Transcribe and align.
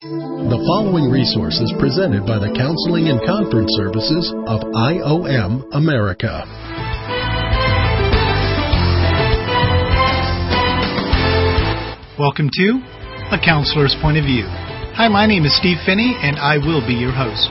The 0.00 0.62
following 0.62 1.10
resource 1.10 1.58
is 1.58 1.74
presented 1.74 2.22
by 2.22 2.38
the 2.38 2.54
Counseling 2.54 3.10
and 3.10 3.18
Conference 3.26 3.74
Services 3.74 4.30
of 4.46 4.62
IOM 4.70 5.66
America. 5.74 6.46
Welcome 12.14 12.46
to 12.46 12.78
A 13.34 13.42
Counselor's 13.42 13.98
Point 13.98 14.18
of 14.18 14.24
View. 14.24 14.46
Hi, 14.94 15.10
my 15.10 15.26
name 15.26 15.42
is 15.42 15.58
Steve 15.58 15.78
Phinney, 15.82 16.14
and 16.22 16.38
I 16.38 16.62
will 16.62 16.86
be 16.86 16.94
your 16.94 17.10
host. 17.10 17.50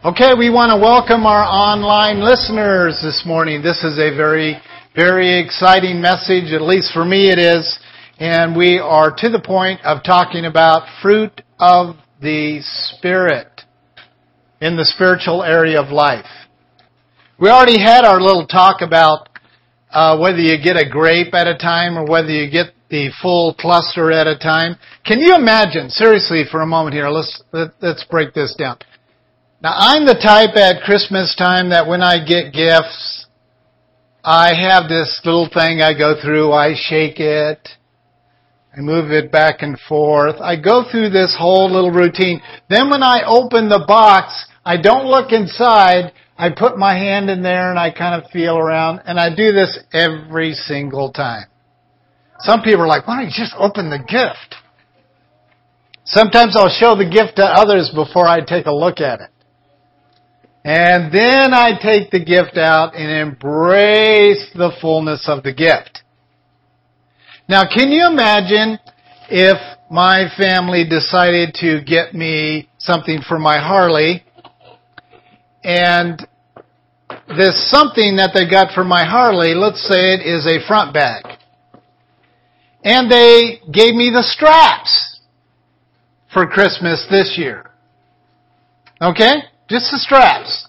Okay, 0.00 0.32
we 0.32 0.48
want 0.48 0.72
to 0.72 0.80
welcome 0.80 1.28
our 1.28 1.44
online 1.44 2.24
listeners 2.24 3.04
this 3.04 3.20
morning. 3.26 3.60
This 3.60 3.84
is 3.84 4.00
a 4.00 4.16
very, 4.16 4.56
very 4.96 5.44
exciting 5.44 6.00
message, 6.00 6.56
at 6.56 6.62
least 6.64 6.96
for 6.96 7.04
me 7.04 7.28
it 7.28 7.36
is. 7.38 7.68
And 8.18 8.56
we 8.56 8.78
are 8.78 9.14
to 9.14 9.28
the 9.28 9.40
point 9.40 9.84
of 9.84 10.02
talking 10.02 10.46
about 10.46 10.88
fruit 11.02 11.42
of 11.58 11.96
the 12.20 12.60
Spirit 12.62 13.62
in 14.60 14.76
the 14.76 14.86
spiritual 14.86 15.42
area 15.42 15.80
of 15.80 15.90
life. 15.90 16.24
We 17.38 17.50
already 17.50 17.78
had 17.78 18.06
our 18.06 18.18
little 18.18 18.46
talk 18.46 18.80
about 18.80 19.28
uh, 19.90 20.18
whether 20.18 20.38
you 20.38 20.56
get 20.62 20.76
a 20.76 20.88
grape 20.88 21.34
at 21.34 21.46
a 21.46 21.58
time 21.58 21.98
or 21.98 22.06
whether 22.06 22.30
you 22.30 22.50
get 22.50 22.72
the 22.88 23.10
full 23.20 23.52
cluster 23.54 24.10
at 24.10 24.26
a 24.26 24.38
time. 24.38 24.76
Can 25.04 25.20
you 25.20 25.34
imagine, 25.34 25.90
seriously 25.90 26.44
for 26.50 26.62
a 26.62 26.66
moment 26.66 26.94
here, 26.94 27.08
let's, 27.10 27.42
let, 27.52 27.68
us 27.68 27.74
let 27.82 27.96
us 27.96 28.04
break 28.10 28.32
this 28.32 28.54
down. 28.58 28.78
Now 29.62 29.74
I'm 29.76 30.06
the 30.06 30.14
type 30.14 30.56
at 30.56 30.84
Christmas 30.84 31.34
time 31.36 31.70
that 31.70 31.86
when 31.86 32.00
I 32.00 32.24
get 32.24 32.54
gifts, 32.54 33.26
I 34.24 34.54
have 34.54 34.88
this 34.88 35.20
little 35.24 35.48
thing 35.52 35.82
I 35.82 35.92
go 35.92 36.14
through, 36.20 36.52
I 36.52 36.74
shake 36.74 37.20
it, 37.20 37.68
I 38.76 38.80
move 38.80 39.10
it 39.10 39.32
back 39.32 39.62
and 39.62 39.78
forth. 39.88 40.36
I 40.38 40.60
go 40.60 40.84
through 40.90 41.08
this 41.08 41.34
whole 41.38 41.72
little 41.72 41.90
routine. 41.90 42.42
Then 42.68 42.90
when 42.90 43.02
I 43.02 43.22
open 43.26 43.70
the 43.70 43.84
box, 43.88 44.46
I 44.66 44.76
don't 44.76 45.06
look 45.06 45.32
inside. 45.32 46.12
I 46.36 46.50
put 46.50 46.76
my 46.76 46.94
hand 46.94 47.30
in 47.30 47.42
there 47.42 47.70
and 47.70 47.78
I 47.78 47.90
kind 47.90 48.22
of 48.22 48.30
feel 48.30 48.58
around 48.58 49.00
and 49.06 49.18
I 49.18 49.34
do 49.34 49.52
this 49.52 49.78
every 49.94 50.52
single 50.52 51.10
time. 51.10 51.46
Some 52.40 52.60
people 52.60 52.82
are 52.82 52.86
like, 52.86 53.08
why 53.08 53.16
don't 53.16 53.30
you 53.30 53.32
just 53.34 53.54
open 53.56 53.88
the 53.88 53.98
gift? 53.98 54.56
Sometimes 56.04 56.54
I'll 56.54 56.68
show 56.68 56.94
the 56.94 57.08
gift 57.08 57.36
to 57.36 57.44
others 57.44 57.90
before 57.94 58.26
I 58.26 58.40
take 58.40 58.66
a 58.66 58.74
look 58.74 59.00
at 59.00 59.20
it. 59.20 59.30
And 60.64 61.10
then 61.10 61.54
I 61.54 61.78
take 61.80 62.10
the 62.10 62.22
gift 62.22 62.58
out 62.58 62.94
and 62.94 63.10
embrace 63.10 64.50
the 64.54 64.72
fullness 64.80 65.28
of 65.28 65.44
the 65.44 65.54
gift. 65.54 65.95
Now, 67.48 67.62
can 67.72 67.92
you 67.92 68.06
imagine 68.06 68.78
if 69.28 69.56
my 69.88 70.24
family 70.36 70.84
decided 70.88 71.54
to 71.54 71.80
get 71.84 72.12
me 72.12 72.68
something 72.78 73.20
for 73.26 73.38
my 73.38 73.58
Harley 73.58 74.24
and 75.62 76.26
this 77.28 77.70
something 77.70 78.16
that 78.16 78.30
they 78.34 78.48
got 78.50 78.72
for 78.74 78.82
my 78.82 79.04
Harley, 79.04 79.54
let's 79.54 79.86
say 79.86 80.14
it 80.14 80.26
is 80.26 80.44
a 80.46 80.66
front 80.66 80.92
bag. 80.92 81.24
And 82.82 83.10
they 83.10 83.60
gave 83.72 83.94
me 83.94 84.10
the 84.10 84.22
straps 84.22 85.20
for 86.32 86.48
Christmas 86.48 87.06
this 87.10 87.34
year. 87.36 87.70
Okay? 89.00 89.34
Just 89.68 89.90
the 89.92 89.98
straps. 89.98 90.68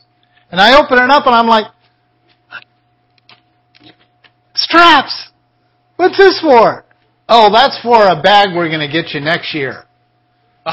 And 0.52 0.62
I 0.62 0.80
open 0.80 0.98
it 0.98 1.10
up 1.10 1.26
and 1.26 1.36
I'm 1.36 1.48
like, 1.48 1.66
straps! 4.54 5.32
What's 5.98 6.18
this 6.18 6.40
for? 6.42 6.86
Oh, 7.28 7.52
that's 7.52 7.80
for 7.82 8.08
a 8.08 8.22
bag 8.22 8.56
we're 8.56 8.70
going 8.70 8.88
to 8.88 8.92
get 8.92 9.14
you 9.14 9.20
next 9.20 9.54
year. 9.54 9.84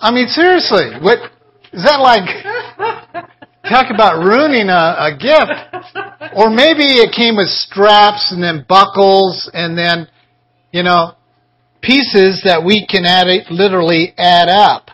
I 0.00 0.10
mean, 0.10 0.26
seriously, 0.26 0.90
what 1.00 1.18
is 1.72 1.84
that 1.84 2.00
like? 2.00 2.26
Talk 3.68 3.94
about 3.94 4.24
ruining 4.24 4.68
a, 4.68 4.96
a 4.98 5.16
gift. 5.16 5.52
Or 6.34 6.50
maybe 6.50 6.98
it 6.98 7.14
came 7.14 7.36
with 7.36 7.48
straps 7.48 8.32
and 8.32 8.42
then 8.42 8.66
buckles 8.68 9.48
and 9.54 9.78
then, 9.78 10.08
you 10.72 10.82
know, 10.82 11.12
pieces 11.80 12.42
that 12.44 12.64
we 12.64 12.86
can 12.86 13.04
add, 13.04 13.28
literally 13.50 14.14
add 14.18 14.48
up 14.48 14.90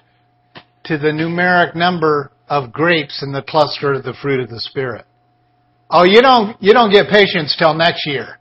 to 0.85 0.99
the 0.99 1.09
numeric 1.09 1.75
number 1.75 2.31
of 2.49 2.73
grapes 2.73 3.23
in 3.23 3.33
the 3.33 3.43
cluster 3.43 3.95
of 3.95 4.03
the 4.03 4.15
fruit 4.21 4.41
of 4.41 4.51
the 4.51 4.61
Spirit. 4.61 5.07
Oh, 5.91 6.05
you 6.05 6.21
don't, 6.21 6.61
you 6.63 6.73
don't 6.73 6.93
get 6.93 7.09
patience 7.09 7.57
till 7.59 7.75
next 7.75 8.07
year. 8.07 8.39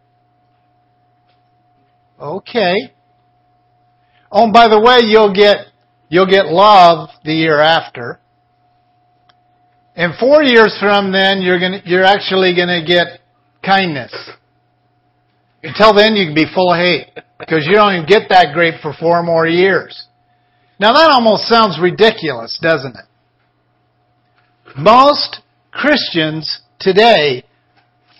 Okay. 2.20 2.94
Oh, 4.32 4.44
and 4.44 4.54
by 4.54 4.68
the 4.68 4.80
way, 4.80 5.00
you'll 5.08 5.34
get, 5.34 5.68
you'll 6.10 6.30
get 6.30 6.48
love 6.48 7.10
the 7.24 7.34
year 7.34 7.60
after. 7.60 8.20
And 9.96 10.14
four 10.20 10.44
years 10.44 10.78
from 10.80 11.12
then, 11.12 11.42
you're 11.42 11.60
gonna, 11.60 11.82
you're 11.86 12.04
actually 12.04 12.56
gonna 12.56 12.86
get 12.86 13.20
kindness. 13.64 14.14
Until 15.64 15.94
then, 15.94 16.16
you 16.16 16.28
can 16.28 16.36
be 16.36 16.46
full 16.54 16.74
of 16.74 16.78
hate. 16.78 17.08
Because 17.40 17.66
you 17.68 17.76
don't 17.76 17.94
even 17.94 18.06
get 18.06 18.30
that 18.30 18.54
grape 18.54 18.82
for 18.82 18.94
four 19.00 19.22
more 19.24 19.48
years. 19.48 20.08
Now 20.80 20.94
that 20.94 21.12
almost 21.12 21.48
sounds 21.48 21.80
ridiculous, 21.82 22.60
doesn't 22.62 22.96
it? 22.96 23.06
Most 24.78 25.42
Christians 25.72 26.62
today 26.80 27.44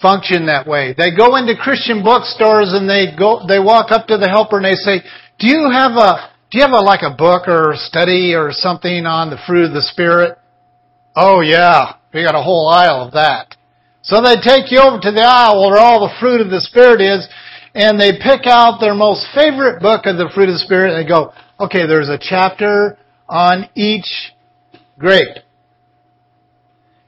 function 0.02 0.46
that 0.46 0.68
way. 0.68 0.94
They 0.98 1.16
go 1.16 1.36
into 1.36 1.56
Christian 1.56 2.04
bookstores 2.04 2.74
and 2.74 2.90
they 2.90 3.16
go, 3.18 3.46
they 3.48 3.60
walk 3.60 3.92
up 3.92 4.08
to 4.08 4.18
the 4.18 4.30
helper 4.30 4.58
and 4.58 4.66
they 4.66 4.78
say, 4.78 5.02
do 5.40 5.48
you 5.48 5.70
have 5.72 5.94
a, 5.94 6.32
do 6.52 6.60
you 6.60 6.64
have 6.64 6.74
a, 6.74 6.82
like 6.82 7.02
a 7.02 7.16
book 7.16 7.48
or 7.48 7.74
study 7.76 8.34
or 8.34 8.52
something 8.52 9.06
on 9.06 9.30
the 9.30 9.40
fruit 9.48 9.66
of 9.66 9.74
the 9.74 9.82
Spirit? 9.82 10.38
Oh 11.16 11.42
yeah, 11.42 11.96
we 12.14 12.24
got 12.24 12.36
a 12.36 12.44
whole 12.44 12.70
aisle 12.70 13.08
of 13.08 13.14
that. 13.14 13.56
So 14.04 14.22
they 14.22 14.36
take 14.36 14.72
you 14.72 14.80
over 14.80 15.00
to 15.02 15.12
the 15.12 15.24
aisle 15.24 15.68
where 15.68 15.80
all 15.80 16.08
the 16.08 16.16
fruit 16.20 16.42
of 16.42 16.50
the 16.50 16.62
Spirit 16.62 17.02
is 17.02 17.28
and 17.74 18.00
they 18.00 18.14
pick 18.14 18.46
out 18.46 18.80
their 18.80 18.96
most 18.96 19.28
favorite 19.36 19.82
book 19.82 20.06
of 20.06 20.18
the 20.18 20.30
fruit 20.34 20.50
of 20.50 20.56
the 20.56 20.66
Spirit 20.66 20.94
and 20.94 21.04
they 21.04 21.08
go, 21.08 21.34
okay, 21.60 21.86
there's 21.86 22.10
a 22.10 22.20
chapter 22.20 22.98
on 23.28 23.70
each 23.76 24.32
grape. 24.98 25.38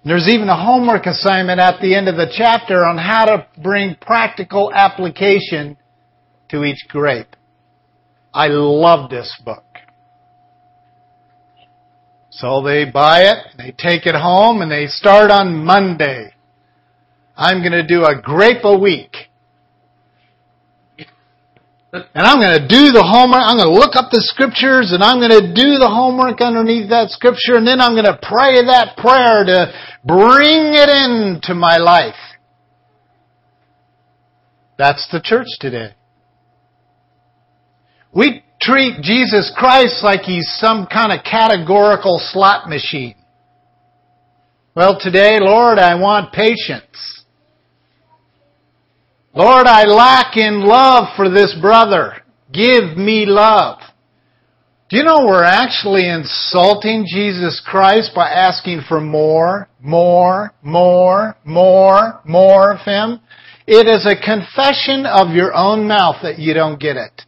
There's 0.09 0.27
even 0.27 0.49
a 0.49 0.57
homework 0.57 1.05
assignment 1.05 1.59
at 1.59 1.81
the 1.81 1.93
end 1.93 2.07
of 2.07 2.15
the 2.15 2.33
chapter 2.35 2.83
on 2.83 2.97
how 2.97 3.25
to 3.25 3.45
bring 3.61 3.95
practical 4.01 4.73
application 4.73 5.77
to 6.49 6.63
each 6.63 6.87
grape. 6.87 7.35
I 8.33 8.47
love 8.47 9.11
this 9.11 9.31
book. 9.45 9.63
So 12.31 12.63
they 12.63 12.85
buy 12.85 13.25
it, 13.25 13.37
they 13.55 13.69
take 13.69 14.07
it 14.07 14.15
home, 14.15 14.63
and 14.63 14.71
they 14.71 14.87
start 14.87 15.29
on 15.29 15.63
Monday. 15.63 16.33
I'm 17.37 17.59
going 17.59 17.73
to 17.73 17.85
do 17.85 18.03
a 18.03 18.19
grape 18.19 18.63
a 18.63 18.75
week. 18.75 19.15
And 21.91 22.05
I'm 22.13 22.37
going 22.37 22.61
to 22.61 22.67
do 22.67 22.91
the 22.93 23.01
homework. 23.01 23.41
I'm 23.41 23.57
going 23.57 23.69
to 23.69 23.73
look 23.73 23.95
up 23.95 24.11
the 24.11 24.21
scriptures 24.21 24.91
and 24.93 25.01
I'm 25.01 25.17
going 25.17 25.33
to 25.33 25.53
do 25.53 25.81
the 25.81 25.89
homework 25.89 26.39
underneath 26.39 26.89
that 26.89 27.09
scripture 27.09 27.57
and 27.57 27.65
then 27.65 27.81
I'm 27.81 27.93
going 27.93 28.05
to 28.05 28.19
pray 28.21 28.61
that 28.61 28.93
prayer 28.97 29.43
to 29.45 29.73
bring 30.05 30.77
it 30.77 30.89
into 30.89 31.55
my 31.55 31.77
life. 31.77 32.19
That's 34.77 35.07
the 35.11 35.19
church 35.19 35.47
today. 35.59 35.95
We 38.13 38.43
treat 38.61 39.01
Jesus 39.01 39.51
Christ 39.55 40.03
like 40.03 40.21
he's 40.21 40.47
some 40.59 40.85
kind 40.85 41.11
of 41.11 41.23
categorical 41.23 42.19
slot 42.21 42.69
machine. 42.69 43.15
Well, 44.75 44.99
today, 44.99 45.39
Lord, 45.41 45.79
I 45.79 45.95
want 45.95 46.33
patience. 46.33 47.18
Lord, 49.33 49.67
I 49.67 49.83
lack 49.85 50.37
in 50.37 50.61
love 50.65 51.15
for 51.15 51.29
this 51.29 51.55
brother. 51.61 52.13
Give 52.51 52.97
me 52.97 53.25
love. 53.27 53.79
Do 54.89 54.97
you 54.97 55.03
know 55.03 55.19
we're 55.27 55.43
actually 55.43 56.09
insulting 56.09 57.05
Jesus 57.07 57.61
Christ 57.63 58.11
by 58.15 58.27
asking 58.27 58.81
for 58.87 58.99
more, 58.99 59.69
more, 59.79 60.51
more, 60.63 61.37
more, 61.45 62.21
more 62.25 62.71
of 62.71 62.79
Him? 62.81 63.19
It 63.67 63.85
is 63.87 64.07
a 64.07 64.19
confession 64.19 65.05
of 65.05 65.35
your 65.35 65.53
own 65.53 65.87
mouth 65.87 66.15
that 66.23 66.39
you 66.39 66.55
don't 66.55 66.79
get 66.79 66.97
it. 66.97 67.21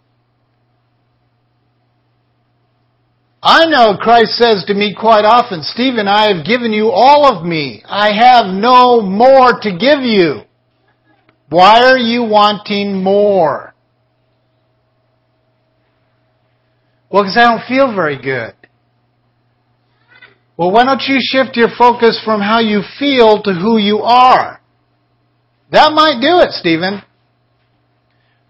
I 3.43 3.65
know 3.65 3.97
Christ 3.97 4.31
says 4.37 4.65
to 4.65 4.73
me 4.73 4.95
quite 4.99 5.25
often, 5.25 5.61
Stephen, 5.61 6.07
I 6.07 6.33
have 6.33 6.45
given 6.45 6.73
you 6.73 6.89
all 6.89 7.25
of 7.25 7.45
me. 7.45 7.83
I 7.85 8.11
have 8.11 8.47
no 8.47 9.01
more 9.01 9.59
to 9.61 9.71
give 9.77 10.01
you. 10.01 10.41
Why 11.51 11.83
are 11.83 11.97
you 11.97 12.23
wanting 12.23 13.03
more? 13.03 13.73
Well, 17.11 17.23
because 17.23 17.35
I 17.35 17.43
don't 17.43 17.67
feel 17.67 17.93
very 17.93 18.15
good. 18.15 18.53
Well, 20.55 20.71
why 20.71 20.85
don't 20.85 21.03
you 21.09 21.17
shift 21.19 21.57
your 21.57 21.67
focus 21.77 22.21
from 22.23 22.39
how 22.39 22.59
you 22.59 22.83
feel 22.97 23.43
to 23.43 23.53
who 23.53 23.77
you 23.77 23.99
are? 23.99 24.61
That 25.73 25.91
might 25.91 26.21
do 26.21 26.39
it, 26.39 26.51
Stephen. 26.51 27.01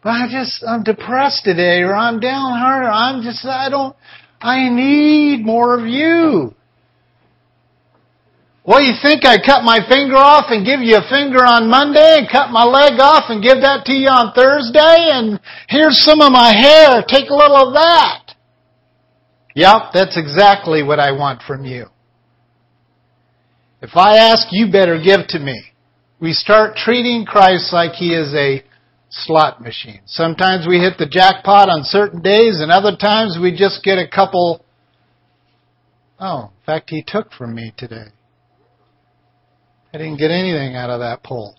but 0.04 0.10
I 0.12 0.28
just, 0.30 0.64
I'm 0.64 0.84
depressed 0.84 1.44
today, 1.44 1.82
or 1.82 1.96
I'm 1.96 2.20
downhearted, 2.20 2.88
I'm 2.88 3.24
just, 3.24 3.44
I 3.44 3.70
don't, 3.70 3.96
I 4.40 4.70
need 4.70 5.44
more 5.44 5.80
of 5.80 5.88
you. 5.88 6.54
Well, 8.64 8.82
you 8.82 8.94
think 9.02 9.26
I 9.26 9.38
cut 9.44 9.64
my 9.64 9.80
finger 9.90 10.18
off 10.18 10.46
and 10.50 10.66
give 10.66 10.82
you 10.82 10.98
a 10.98 11.10
finger 11.10 11.44
on 11.44 11.68
Monday 11.68 12.18
and 12.20 12.30
cut 12.30 12.52
my 12.52 12.64
leg 12.64 13.00
off 13.00 13.26
and 13.30 13.42
give 13.42 13.62
that 13.62 13.86
to 13.86 13.94
you 13.94 14.08
on 14.08 14.34
Thursday 14.34 15.10
and 15.10 15.40
here's 15.68 16.04
some 16.06 16.22
of 16.22 16.32
my 16.32 16.54
hair, 16.54 17.02
take 17.08 17.30
a 17.32 17.34
little 17.34 17.58
of 17.58 17.74
that. 17.74 18.36
Yep, 19.56 19.94
that's 19.94 20.16
exactly 20.16 20.84
what 20.84 21.00
I 21.00 21.12
want 21.12 21.42
from 21.42 21.66
you. 21.66 21.88
If 23.82 23.98
I 23.98 24.18
ask, 24.18 24.48
you 24.52 24.72
better 24.72 25.02
give 25.04 25.26
to 25.30 25.40
me. 25.40 25.60
We 26.20 26.34
start 26.34 26.76
treating 26.76 27.26
Christ 27.26 27.74
like 27.74 27.94
he 27.94 28.14
is 28.14 28.32
a 28.36 28.64
slot 29.10 29.60
machine. 29.60 30.02
Sometimes 30.06 30.68
we 30.68 30.78
hit 30.78 31.00
the 31.00 31.10
jackpot 31.10 31.68
on 31.68 31.82
certain 31.84 32.22
days 32.22 32.62
and 32.62 32.72
other 32.72 32.96
times 32.96 33.40
we 33.42 33.58
just 33.58 33.84
get 33.84 33.98
a 33.98 34.08
couple, 34.08 34.64
oh, 36.20 36.52
in 36.56 36.66
fact 36.66 36.92
he 36.92 37.04
took 37.06 37.34
from 37.34 37.56
me 37.56 37.74
today. 37.76 38.10
I 39.94 39.98
didn't 39.98 40.18
get 40.18 40.32
anything 40.32 40.76
out 40.76 40.90
of 40.90 41.02
that 41.02 41.22
poll. 41.22 41.56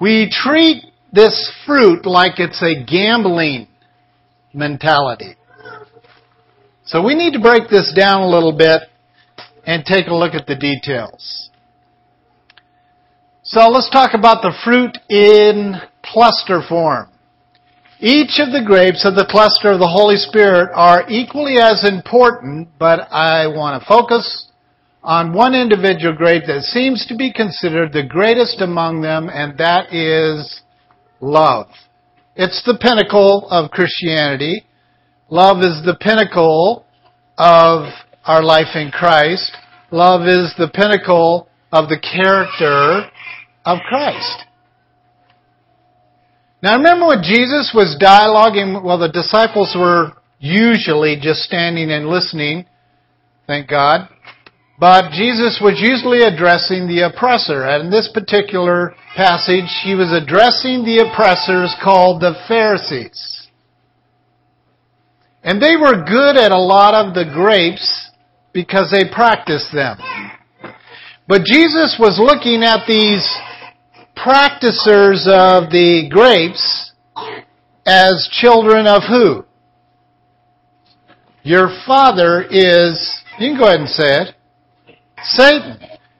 We 0.00 0.28
treat 0.32 0.84
this 1.12 1.52
fruit 1.64 2.06
like 2.06 2.40
it's 2.40 2.60
a 2.60 2.84
gambling 2.84 3.68
mentality. 4.52 5.36
So 6.84 7.04
we 7.04 7.14
need 7.14 7.34
to 7.34 7.40
break 7.40 7.68
this 7.70 7.92
down 7.96 8.22
a 8.22 8.28
little 8.28 8.56
bit 8.56 8.82
and 9.64 9.84
take 9.84 10.08
a 10.08 10.14
look 10.14 10.34
at 10.34 10.46
the 10.46 10.56
details. 10.56 11.50
So 13.44 13.68
let's 13.68 13.90
talk 13.90 14.14
about 14.14 14.42
the 14.42 14.52
fruit 14.64 14.98
in 15.08 15.74
cluster 16.02 16.62
form. 16.68 17.10
Each 18.00 18.40
of 18.40 18.50
the 18.50 18.64
grapes 18.66 19.04
of 19.04 19.14
the 19.14 19.26
cluster 19.30 19.70
of 19.70 19.78
the 19.78 19.86
Holy 19.86 20.16
Spirit 20.16 20.70
are 20.74 21.08
equally 21.08 21.58
as 21.58 21.88
important, 21.88 22.68
but 22.76 23.06
I 23.12 23.46
want 23.46 23.80
to 23.80 23.86
focus 23.86 24.48
on 25.02 25.32
one 25.32 25.54
individual 25.54 26.14
grape 26.14 26.44
that 26.46 26.62
seems 26.62 27.06
to 27.06 27.16
be 27.16 27.32
considered 27.32 27.92
the 27.92 28.04
greatest 28.04 28.60
among 28.60 29.02
them, 29.02 29.28
and 29.28 29.58
that 29.58 29.92
is 29.92 30.62
love. 31.20 31.66
It's 32.36 32.62
the 32.64 32.78
pinnacle 32.80 33.48
of 33.50 33.70
Christianity. 33.70 34.64
Love 35.28 35.58
is 35.58 35.82
the 35.84 35.96
pinnacle 36.00 36.84
of 37.36 37.92
our 38.24 38.42
life 38.42 38.76
in 38.76 38.90
Christ. 38.90 39.56
Love 39.90 40.22
is 40.22 40.54
the 40.56 40.70
pinnacle 40.72 41.48
of 41.72 41.88
the 41.88 41.98
character 41.98 43.10
of 43.64 43.78
Christ. 43.88 44.44
Now 46.62 46.76
remember 46.76 47.08
when 47.08 47.22
Jesus 47.22 47.72
was 47.74 47.98
dialoguing, 48.00 48.84
well 48.84 48.98
the 48.98 49.08
disciples 49.08 49.74
were 49.76 50.12
usually 50.38 51.16
just 51.20 51.40
standing 51.40 51.90
and 51.90 52.06
listening, 52.06 52.66
thank 53.46 53.68
God, 53.68 54.08
but 54.82 55.12
Jesus 55.12 55.60
was 55.62 55.78
usually 55.78 56.22
addressing 56.22 56.88
the 56.88 57.02
oppressor. 57.06 57.62
And 57.62 57.84
in 57.84 57.90
this 57.92 58.10
particular 58.12 58.96
passage, 59.14 59.70
he 59.84 59.94
was 59.94 60.10
addressing 60.10 60.82
the 60.82 61.06
oppressors 61.06 61.72
called 61.80 62.20
the 62.20 62.34
Pharisees. 62.48 63.46
And 65.44 65.62
they 65.62 65.76
were 65.76 66.02
good 66.02 66.36
at 66.36 66.50
a 66.50 66.58
lot 66.58 66.94
of 66.94 67.14
the 67.14 67.30
grapes 67.32 68.10
because 68.52 68.90
they 68.90 69.08
practiced 69.08 69.72
them. 69.72 69.98
But 71.28 71.44
Jesus 71.44 71.94
was 71.96 72.18
looking 72.18 72.64
at 72.64 72.84
these 72.88 73.22
practicers 74.16 75.28
of 75.30 75.70
the 75.70 76.08
grapes 76.10 76.90
as 77.86 78.28
children 78.32 78.88
of 78.88 79.02
who? 79.08 79.44
Your 81.44 81.68
father 81.86 82.42
is, 82.42 83.22
you 83.38 83.50
can 83.50 83.56
go 83.56 83.68
ahead 83.68 83.78
and 83.78 83.88
say 83.88 84.22
it, 84.22 84.34
Satan. 85.24 85.78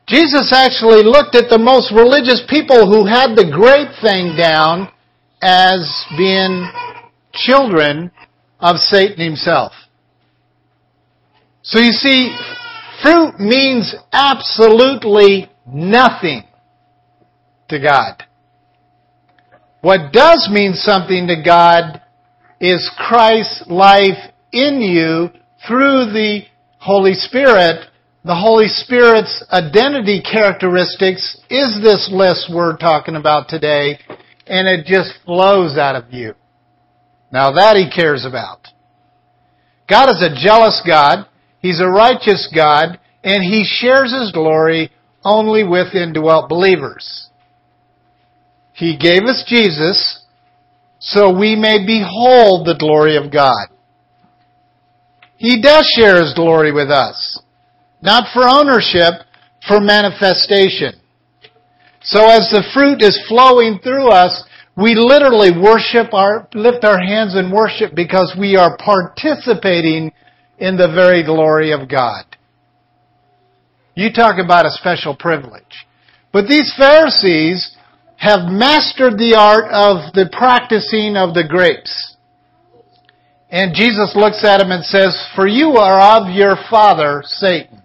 Jesus 0.08 0.52
actually 0.52 1.02
looked 1.02 1.34
at 1.34 1.48
the 1.48 1.58
most 1.58 1.92
religious 1.92 2.42
people 2.48 2.86
who 2.86 3.06
had 3.06 3.34
the 3.34 3.50
grape 3.50 3.94
thing 4.02 4.36
down 4.36 4.92
as 5.40 6.06
being 6.16 6.68
children 7.32 8.10
of 8.60 8.76
Satan 8.76 9.24
himself. 9.24 9.72
So 11.62 11.78
you 11.78 11.92
see, 11.92 12.36
fruit 13.02 13.38
means 13.38 13.94
absolutely 14.12 15.50
nothing 15.66 16.44
to 17.68 17.78
God. 17.78 18.24
What 19.80 20.12
does 20.12 20.48
mean 20.52 20.74
something 20.74 21.26
to 21.28 21.42
God 21.44 22.02
is 22.60 22.88
Christ's 22.96 23.64
life 23.66 24.32
in 24.52 24.80
you 24.80 25.30
through 25.66 26.12
the 26.12 26.42
Holy 26.78 27.14
Spirit. 27.14 27.88
The 28.24 28.36
Holy 28.36 28.68
Spirit's 28.68 29.44
identity 29.50 30.22
characteristics 30.22 31.40
is 31.50 31.80
this 31.82 32.08
list 32.12 32.48
we're 32.54 32.76
talking 32.76 33.16
about 33.16 33.48
today, 33.48 33.98
and 34.46 34.68
it 34.68 34.86
just 34.86 35.10
flows 35.24 35.76
out 35.76 35.96
of 35.96 36.12
you. 36.12 36.34
Now 37.32 37.50
that 37.50 37.74
He 37.74 37.90
cares 37.90 38.24
about. 38.24 38.68
God 39.90 40.08
is 40.08 40.22
a 40.22 40.40
jealous 40.40 40.80
God. 40.86 41.26
He's 41.58 41.80
a 41.80 41.88
righteous 41.88 42.48
God, 42.54 43.00
and 43.24 43.42
He 43.42 43.64
shares 43.64 44.12
His 44.12 44.30
glory 44.30 44.92
only 45.24 45.64
with 45.64 45.92
indwelt 45.92 46.48
believers. 46.48 47.28
He 48.72 48.96
gave 48.96 49.24
us 49.24 49.42
Jesus 49.48 50.24
so 51.00 51.36
we 51.36 51.56
may 51.56 51.84
behold 51.84 52.68
the 52.68 52.76
glory 52.78 53.16
of 53.16 53.32
God. 53.32 53.66
He 55.38 55.60
does 55.60 55.84
share 55.96 56.22
His 56.22 56.34
glory 56.34 56.70
with 56.72 56.88
us. 56.88 57.41
Not 58.02 58.32
for 58.34 58.42
ownership, 58.48 59.14
for 59.66 59.80
manifestation. 59.80 61.00
So 62.02 62.28
as 62.28 62.50
the 62.50 62.64
fruit 62.74 63.00
is 63.00 63.18
flowing 63.28 63.78
through 63.82 64.08
us, 64.08 64.44
we 64.76 64.94
literally 64.94 65.50
worship 65.52 66.12
our, 66.12 66.48
lift 66.54 66.84
our 66.84 66.98
hands 66.98 67.36
in 67.36 67.50
worship 67.50 67.94
because 67.94 68.34
we 68.38 68.56
are 68.56 68.76
participating 68.76 70.12
in 70.58 70.76
the 70.76 70.88
very 70.88 71.22
glory 71.22 71.72
of 71.72 71.88
God. 71.88 72.24
You 73.94 74.12
talk 74.12 74.42
about 74.42 74.66
a 74.66 74.70
special 74.70 75.14
privilege. 75.14 75.86
But 76.32 76.48
these 76.48 76.72
Pharisees 76.76 77.76
have 78.16 78.50
mastered 78.50 79.18
the 79.18 79.34
art 79.38 79.66
of 79.70 80.12
the 80.14 80.30
practicing 80.32 81.16
of 81.16 81.34
the 81.34 81.44
grapes. 81.46 82.16
And 83.50 83.74
Jesus 83.74 84.14
looks 84.16 84.42
at 84.44 84.62
him 84.62 84.70
and 84.70 84.82
says, 84.84 85.14
For 85.36 85.46
you 85.46 85.72
are 85.72 86.22
of 86.22 86.34
your 86.34 86.56
father, 86.70 87.22
Satan. 87.24 87.81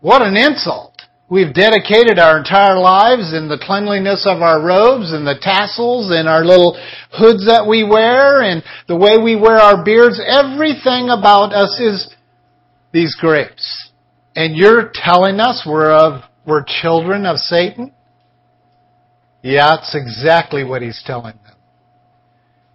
What 0.00 0.22
an 0.22 0.36
insult. 0.36 0.94
We've 1.30 1.52
dedicated 1.52 2.18
our 2.18 2.38
entire 2.38 2.78
lives 2.78 3.34
in 3.34 3.48
the 3.48 3.58
cleanliness 3.60 4.26
of 4.26 4.40
our 4.40 4.64
robes 4.64 5.12
and 5.12 5.26
the 5.26 5.36
tassels 5.40 6.10
and 6.10 6.26
our 6.28 6.44
little 6.44 6.72
hoods 7.12 7.46
that 7.46 7.66
we 7.68 7.84
wear 7.84 8.40
and 8.40 8.62
the 8.86 8.96
way 8.96 9.18
we 9.18 9.36
wear 9.36 9.58
our 9.58 9.84
beards. 9.84 10.20
Everything 10.24 11.10
about 11.10 11.52
us 11.52 11.78
is 11.80 12.14
these 12.92 13.14
grapes. 13.16 13.90
And 14.34 14.56
you're 14.56 14.90
telling 14.94 15.40
us 15.40 15.66
we're 15.68 15.92
of, 15.92 16.22
we're 16.46 16.64
children 16.64 17.26
of 17.26 17.36
Satan? 17.38 17.92
Yeah, 19.42 19.76
that's 19.76 19.94
exactly 19.94 20.64
what 20.64 20.80
he's 20.80 21.02
telling 21.04 21.34
them. 21.44 21.56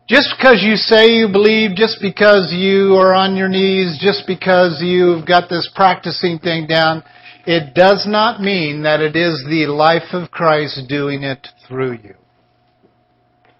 Just 0.07 0.35
because 0.37 0.61
you 0.61 0.75
say 0.75 1.07
you 1.07 1.29
believe, 1.31 1.75
just 1.75 1.97
because 2.01 2.51
you 2.53 2.95
are 2.95 3.13
on 3.13 3.35
your 3.35 3.47
knees, 3.47 3.97
just 3.99 4.27
because 4.27 4.79
you've 4.83 5.25
got 5.25 5.49
this 5.49 5.71
practicing 5.73 6.37
thing 6.39 6.67
down, 6.67 7.03
it 7.45 7.73
does 7.73 8.05
not 8.07 8.39
mean 8.39 8.83
that 8.83 9.01
it 9.01 9.15
is 9.15 9.43
the 9.49 9.67
life 9.67 10.13
of 10.13 10.31
Christ 10.31 10.81
doing 10.87 11.23
it 11.23 11.47
through 11.67 11.93
you. 12.03 12.15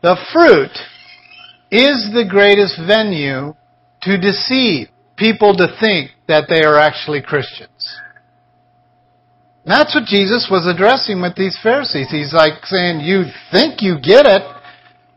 The 0.01 0.17
fruit 0.31 0.71
is 1.71 2.09
the 2.13 2.25
greatest 2.29 2.79
venue 2.85 3.55
to 4.03 4.17
deceive 4.17 4.87
people 5.17 5.55
to 5.55 5.67
think 5.79 6.11
that 6.27 6.45
they 6.49 6.63
are 6.63 6.77
actually 6.77 7.21
Christians. 7.21 7.99
That's 9.65 9.95
what 9.95 10.05
Jesus 10.05 10.47
was 10.51 10.67
addressing 10.67 11.21
with 11.21 11.35
these 11.35 11.57
Pharisees. 11.63 12.09
He's 12.09 12.33
like 12.33 12.65
saying, 12.65 12.99
you 13.01 13.23
think 13.51 13.81
you 13.81 13.95
get 13.95 14.25
it, 14.25 14.43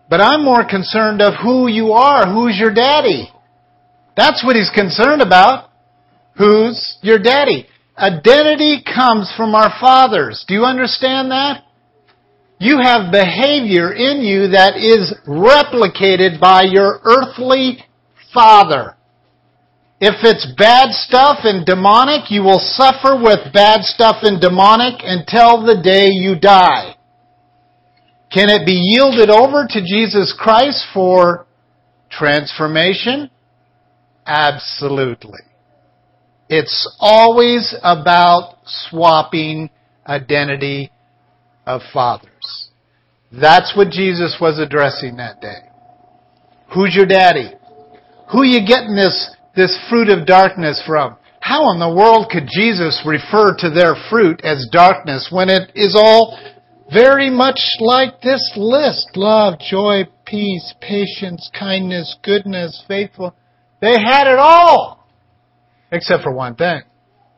but 0.09 0.21
I'm 0.21 0.45
more 0.45 0.65
concerned 0.65 1.21
of 1.21 1.35
who 1.43 1.67
you 1.67 1.93
are. 1.93 2.33
Who's 2.33 2.57
your 2.57 2.73
daddy? 2.73 3.29
That's 4.17 4.45
what 4.45 4.55
he's 4.55 4.71
concerned 4.71 5.21
about. 5.21 5.71
Who's 6.39 6.99
your 7.03 7.19
daddy? 7.19 7.67
Identity 7.99 8.83
comes 8.85 9.33
from 9.37 9.55
our 9.55 9.73
fathers. 9.81 10.45
Do 10.47 10.55
you 10.55 10.65
understand 10.65 11.31
that? 11.31 11.65
You 12.59 12.79
have 12.83 13.13
behavior 13.13 13.93
in 13.93 14.21
you 14.21 14.49
that 14.49 14.77
is 14.77 15.15
replicated 15.27 16.41
by 16.41 16.63
your 16.63 17.01
earthly 17.05 17.85
father. 18.33 18.97
If 19.99 20.25
it's 20.25 20.47
bad 20.59 20.93
stuff 20.93 21.39
and 21.45 21.65
demonic, 21.65 22.31
you 22.31 22.43
will 22.43 22.61
suffer 22.61 23.17
with 23.17 23.53
bad 23.53 23.83
stuff 23.83 24.17
and 24.23 24.41
demonic 24.41 25.01
until 25.03 25.65
the 25.65 25.81
day 25.83 26.09
you 26.11 26.39
die. 26.39 26.97
Can 28.31 28.51
it 28.51 28.67
be 28.67 28.75
yielded 28.75 29.31
over 29.31 29.67
to 29.67 29.81
Jesus 29.81 30.35
Christ 30.39 30.85
for 30.93 31.47
transformation? 32.11 33.31
Absolutely. 34.27 35.41
It's 36.49 36.97
always 37.01 37.75
about 37.83 38.57
swapping 38.65 39.71
identity 40.07 40.91
of 41.67 41.81
fathers. 41.93 42.71
That's 43.33 43.77
what 43.77 43.91
Jesus 43.91 44.37
was 44.41 44.59
addressing 44.59 45.17
that 45.17 45.41
day. 45.41 45.59
Who's 46.73 46.95
your 46.95 47.07
daddy? 47.07 47.51
Who 48.33 48.43
you 48.45 48.67
getting 48.67 48.95
this, 48.95 49.31
this 49.55 49.77
fruit 49.91 50.09
of 50.09 50.27
darkness 50.27 50.83
from? 50.87 51.17
How 51.41 51.73
in 51.73 51.79
the 51.79 51.95
world 51.95 52.29
could 52.31 52.49
Jesus 52.49 53.03
refer 53.07 53.55
to 53.59 53.71
their 53.71 53.95
fruit 54.11 54.41
as 54.43 54.69
darkness 54.73 55.29
when 55.31 55.49
it 55.49 55.71
is 55.75 55.95
all 55.97 56.39
very 56.93 57.31
much 57.31 57.61
like 57.81 58.21
this 58.21 58.53
list? 58.57 59.11
Love, 59.15 59.59
joy, 59.59 60.03
peace, 60.25 60.75
patience, 60.81 61.51
kindness, 61.57 62.17
goodness, 62.23 62.85
faithful. 62.89 63.35
They 63.81 63.93
had 63.93 64.27
it 64.27 64.39
all. 64.39 64.96
Except 65.93 66.23
for 66.23 66.33
one 66.33 66.57
thing. 66.57 66.83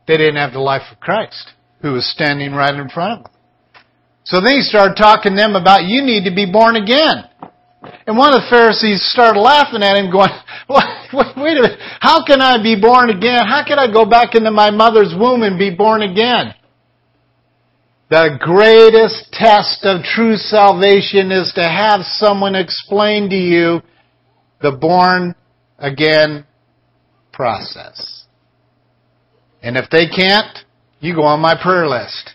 They 0.06 0.16
didn't 0.16 0.36
have 0.36 0.52
the 0.52 0.60
life 0.60 0.82
of 0.90 1.00
Christ, 1.00 1.52
who 1.82 1.92
was 1.92 2.10
standing 2.10 2.52
right 2.52 2.74
in 2.74 2.88
front 2.88 3.18
of 3.18 3.22
them. 3.24 3.32
So 4.24 4.40
then 4.40 4.56
he 4.56 4.62
started 4.62 4.96
talking 4.96 5.32
to 5.32 5.36
them 5.36 5.54
about 5.54 5.84
you 5.84 6.02
need 6.02 6.24
to 6.28 6.34
be 6.34 6.50
born 6.50 6.76
again. 6.76 7.24
And 8.06 8.16
one 8.16 8.34
of 8.34 8.42
the 8.42 8.48
Pharisees 8.50 9.04
started 9.12 9.38
laughing 9.38 9.82
at 9.82 9.96
him 9.96 10.10
going, 10.10 10.30
wait, 10.68 11.36
wait 11.36 11.56
a 11.56 11.62
minute, 11.62 11.78
how 12.00 12.24
can 12.24 12.40
I 12.40 12.62
be 12.62 12.78
born 12.80 13.10
again? 13.10 13.46
How 13.46 13.64
can 13.66 13.78
I 13.78 13.90
go 13.90 14.04
back 14.04 14.34
into 14.34 14.50
my 14.50 14.70
mother's 14.70 15.14
womb 15.16 15.42
and 15.42 15.58
be 15.58 15.74
born 15.74 16.02
again? 16.02 16.54
The 18.10 18.38
greatest 18.40 19.32
test 19.32 19.84
of 19.84 20.02
true 20.02 20.36
salvation 20.36 21.30
is 21.30 21.52
to 21.54 21.62
have 21.62 22.00
someone 22.02 22.54
explain 22.54 23.28
to 23.28 23.36
you 23.36 23.82
the 24.62 24.72
born 24.72 25.34
again 25.78 26.46
process. 27.32 28.17
And 29.62 29.76
if 29.76 29.90
they 29.90 30.06
can't, 30.08 30.58
you 31.00 31.14
go 31.14 31.22
on 31.22 31.40
my 31.40 31.60
prayer 31.60 31.88
list. 31.88 32.34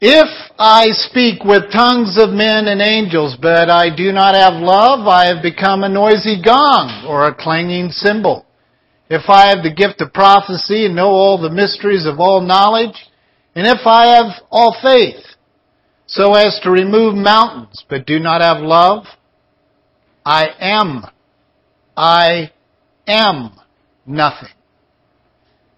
If 0.00 0.28
I 0.58 0.86
speak 0.92 1.44
with 1.44 1.70
tongues 1.72 2.16
of 2.18 2.30
men 2.30 2.68
and 2.68 2.80
angels, 2.80 3.36
but 3.40 3.68
I 3.68 3.94
do 3.94 4.12
not 4.12 4.34
have 4.34 4.54
love, 4.54 5.06
I 5.06 5.26
have 5.26 5.42
become 5.42 5.84
a 5.84 5.90
noisy 5.90 6.40
gong 6.42 7.04
or 7.06 7.26
a 7.26 7.34
clanging 7.34 7.90
cymbal. 7.90 8.46
If 9.10 9.28
I 9.28 9.48
have 9.48 9.62
the 9.62 9.74
gift 9.74 10.00
of 10.00 10.14
prophecy 10.14 10.86
and 10.86 10.96
know 10.96 11.08
all 11.08 11.36
the 11.36 11.50
mysteries 11.50 12.06
of 12.06 12.18
all 12.18 12.40
knowledge, 12.40 12.96
and 13.54 13.66
if 13.66 13.86
I 13.86 14.16
have 14.16 14.42
all 14.50 14.74
faith, 14.80 15.22
so 16.06 16.34
as 16.34 16.58
to 16.62 16.70
remove 16.70 17.14
mountains, 17.14 17.84
but 17.88 18.06
do 18.06 18.18
not 18.18 18.40
have 18.40 18.62
love, 18.62 19.04
I 20.24 20.46
am, 20.60 21.04
I 21.96 22.52
am 23.06 23.52
nothing. 24.06 24.48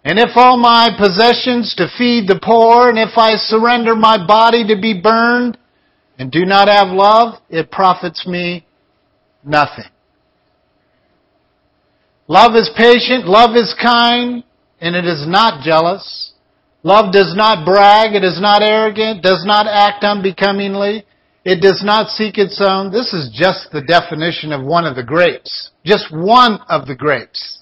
And 0.04 0.18
if 0.18 0.30
all 0.34 0.56
my 0.56 0.90
possessions 0.98 1.74
to 1.76 1.86
feed 1.96 2.28
the 2.28 2.40
poor, 2.42 2.88
and 2.88 2.98
if 2.98 3.16
I 3.16 3.36
surrender 3.36 3.94
my 3.94 4.24
body 4.26 4.66
to 4.66 4.80
be 4.80 5.00
burned, 5.00 5.56
and 6.18 6.30
do 6.30 6.44
not 6.44 6.68
have 6.68 6.88
love, 6.88 7.40
it 7.48 7.70
profits 7.70 8.26
me 8.26 8.66
nothing. 9.44 9.90
Love 12.26 12.54
is 12.54 12.70
patient, 12.76 13.26
love 13.26 13.56
is 13.56 13.74
kind, 13.80 14.42
and 14.80 14.96
it 14.96 15.04
is 15.04 15.24
not 15.26 15.64
jealous. 15.64 16.32
Love 16.82 17.12
does 17.12 17.34
not 17.36 17.64
brag, 17.64 18.14
it 18.14 18.24
is 18.24 18.40
not 18.40 18.62
arrogant, 18.62 19.22
does 19.22 19.44
not 19.46 19.66
act 19.66 20.02
unbecomingly, 20.02 21.04
it 21.44 21.60
does 21.60 21.82
not 21.84 22.08
seek 22.08 22.38
its 22.38 22.60
own. 22.60 22.90
This 22.90 23.12
is 23.12 23.30
just 23.32 23.70
the 23.72 23.82
definition 23.82 24.52
of 24.52 24.64
one 24.64 24.84
of 24.84 24.96
the 24.96 25.02
grapes. 25.02 25.70
Just 25.84 26.12
one 26.12 26.60
of 26.68 26.86
the 26.86 26.94
grapes. 26.96 27.61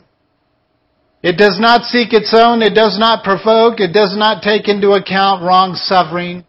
It 1.23 1.37
does 1.37 1.59
not 1.61 1.85
seek 1.85 2.13
its 2.13 2.35
own. 2.35 2.63
It 2.63 2.75
does 2.75 2.99
not 2.99 3.25
provoke. 3.25 3.79
It 3.79 3.93
does 3.93 4.17
not 4.17 4.43
take 4.43 4.69
into 4.69 4.93
account 4.93 5.43
wrong 5.43 5.75
suffering. 5.75 6.45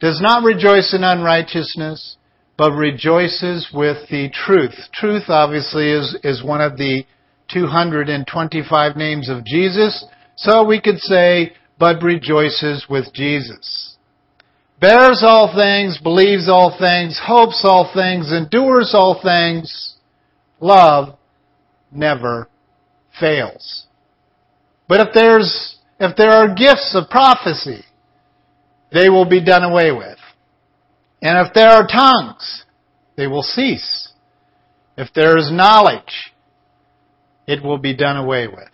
Does 0.00 0.20
not 0.20 0.42
rejoice 0.42 0.92
in 0.92 1.04
unrighteousness, 1.04 2.16
but 2.58 2.72
rejoices 2.72 3.68
with 3.72 4.08
the 4.10 4.28
truth. 4.32 4.74
Truth 4.92 5.24
obviously 5.28 5.90
is, 5.90 6.16
is 6.24 6.42
one 6.42 6.60
of 6.60 6.76
the 6.76 7.04
225 7.52 8.96
names 8.96 9.28
of 9.28 9.44
Jesus. 9.44 10.04
So 10.36 10.64
we 10.64 10.80
could 10.80 10.98
say, 10.98 11.52
but 11.78 12.02
rejoices 12.02 12.86
with 12.90 13.12
Jesus. 13.14 13.96
Bears 14.80 15.22
all 15.24 15.54
things, 15.54 15.98
believes 16.02 16.48
all 16.48 16.76
things, 16.78 17.18
hopes 17.24 17.62
all 17.64 17.90
things, 17.94 18.32
endures 18.32 18.90
all 18.92 19.20
things. 19.22 19.94
Love 20.60 21.16
never 21.90 22.48
fails. 23.18 23.85
But 24.88 25.00
if 25.00 25.08
there's, 25.14 25.76
if 25.98 26.16
there 26.16 26.30
are 26.30 26.54
gifts 26.54 26.94
of 26.94 27.10
prophecy, 27.10 27.84
they 28.92 29.08
will 29.08 29.28
be 29.28 29.44
done 29.44 29.64
away 29.64 29.92
with. 29.92 30.18
And 31.22 31.46
if 31.46 31.52
there 31.54 31.68
are 31.68 31.86
tongues, 31.86 32.64
they 33.16 33.26
will 33.26 33.42
cease. 33.42 34.12
If 34.96 35.12
there 35.14 35.36
is 35.36 35.50
knowledge, 35.50 36.32
it 37.46 37.62
will 37.62 37.78
be 37.78 37.94
done 37.94 38.16
away 38.16 38.46
with. 38.48 38.68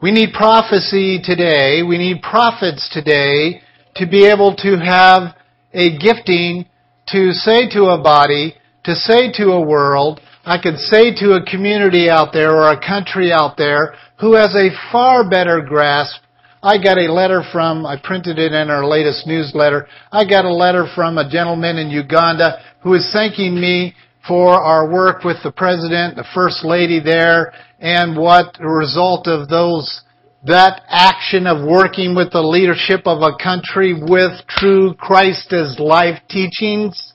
We 0.00 0.10
need 0.10 0.32
prophecy 0.32 1.20
today. 1.22 1.82
We 1.82 1.98
need 1.98 2.22
prophets 2.22 2.90
today 2.92 3.62
to 3.96 4.06
be 4.06 4.26
able 4.26 4.56
to 4.56 4.78
have 4.78 5.36
a 5.72 5.96
gifting 5.96 6.66
to 7.08 7.32
say 7.32 7.68
to 7.70 7.84
a 7.84 8.02
body, 8.02 8.54
to 8.84 8.94
say 8.94 9.30
to 9.34 9.52
a 9.52 9.60
world, 9.60 10.20
I 10.44 10.58
could 10.58 10.76
say 10.76 11.14
to 11.14 11.34
a 11.34 11.44
community 11.44 12.10
out 12.10 12.32
there 12.32 12.50
or 12.50 12.72
a 12.72 12.80
country 12.80 13.32
out 13.32 13.56
there 13.56 13.94
who 14.18 14.34
has 14.34 14.54
a 14.56 14.74
far 14.90 15.28
better 15.28 15.60
grasp. 15.60 16.20
I 16.64 16.78
got 16.78 16.98
a 16.98 17.12
letter 17.12 17.42
from, 17.52 17.86
I 17.86 17.96
printed 18.02 18.40
it 18.40 18.52
in 18.52 18.68
our 18.68 18.84
latest 18.84 19.24
newsletter. 19.24 19.86
I 20.10 20.24
got 20.24 20.44
a 20.44 20.52
letter 20.52 20.86
from 20.96 21.16
a 21.16 21.30
gentleman 21.30 21.76
in 21.76 21.90
Uganda 21.90 22.58
who 22.82 22.94
is 22.94 23.08
thanking 23.12 23.54
me 23.54 23.94
for 24.26 24.50
our 24.50 24.90
work 24.90 25.22
with 25.22 25.36
the 25.44 25.52
president, 25.52 26.16
the 26.16 26.26
first 26.34 26.64
lady 26.64 26.98
there, 26.98 27.52
and 27.78 28.16
what 28.16 28.56
the 28.58 28.66
result 28.66 29.28
of 29.28 29.48
those, 29.48 30.02
that 30.44 30.82
action 30.88 31.46
of 31.46 31.64
working 31.64 32.16
with 32.16 32.32
the 32.32 32.42
leadership 32.42 33.02
of 33.06 33.22
a 33.22 33.36
country 33.40 33.94
with 33.94 34.32
true 34.48 34.94
Christ 34.94 35.52
as 35.52 35.78
life 35.78 36.18
teachings 36.28 37.12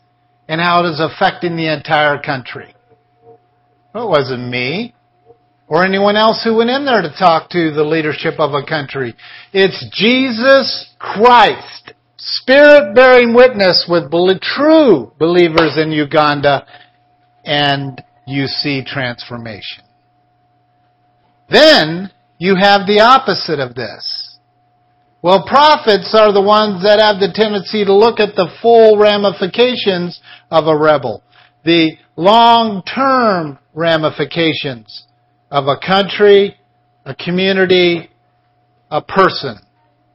and 0.48 0.62
how 0.62 0.86
it 0.86 0.92
is 0.92 1.02
affecting 1.02 1.58
the 1.58 1.74
entire 1.74 2.22
country. 2.22 2.74
Well, 3.98 4.10
it 4.10 4.20
wasn't 4.20 4.48
me 4.52 4.94
or 5.68 5.84
anyone 5.84 6.18
else 6.18 6.44
who 6.44 6.58
went 6.58 6.70
in 6.70 6.86
there 6.86 7.02
to 7.02 7.12
talk 7.18 7.50
to 7.50 7.72
the 7.72 7.84
leadership 7.84 8.36
of 8.38 8.54
a 8.54 8.64
country. 8.64 9.16
It's 9.54 9.88
Jesus 9.92 10.94
Christ, 11.00 11.94
Spirit 12.16 12.94
bearing 12.94 13.34
witness 13.34 13.88
with 13.90 14.12
true 14.40 15.14
believers 15.18 15.80
in 15.82 15.92
Uganda, 15.92 16.68
and 17.44 18.00
you 18.28 18.46
see 18.46 18.84
transformation. 18.86 19.84
Then 21.50 22.12
you 22.38 22.56
have 22.56 22.86
the 22.86 23.00
opposite 23.00 23.58
of 23.58 23.74
this. 23.74 24.38
Well, 25.24 25.44
prophets 25.48 26.14
are 26.14 26.32
the 26.32 26.40
ones 26.40 26.84
that 26.84 27.00
have 27.00 27.20
the 27.20 27.34
tendency 27.34 27.84
to 27.84 27.96
look 27.96 28.20
at 28.20 28.36
the 28.36 28.50
full 28.62 29.00
ramifications 29.00 30.22
of 30.52 30.68
a 30.68 30.78
rebel. 30.78 31.24
The 31.66 31.98
long-term 32.16 33.58
ramifications 33.78 35.04
of 35.52 35.66
a 35.68 35.78
country, 35.78 36.58
a 37.06 37.14
community, 37.14 38.10
a 38.90 39.02
person 39.04 39.60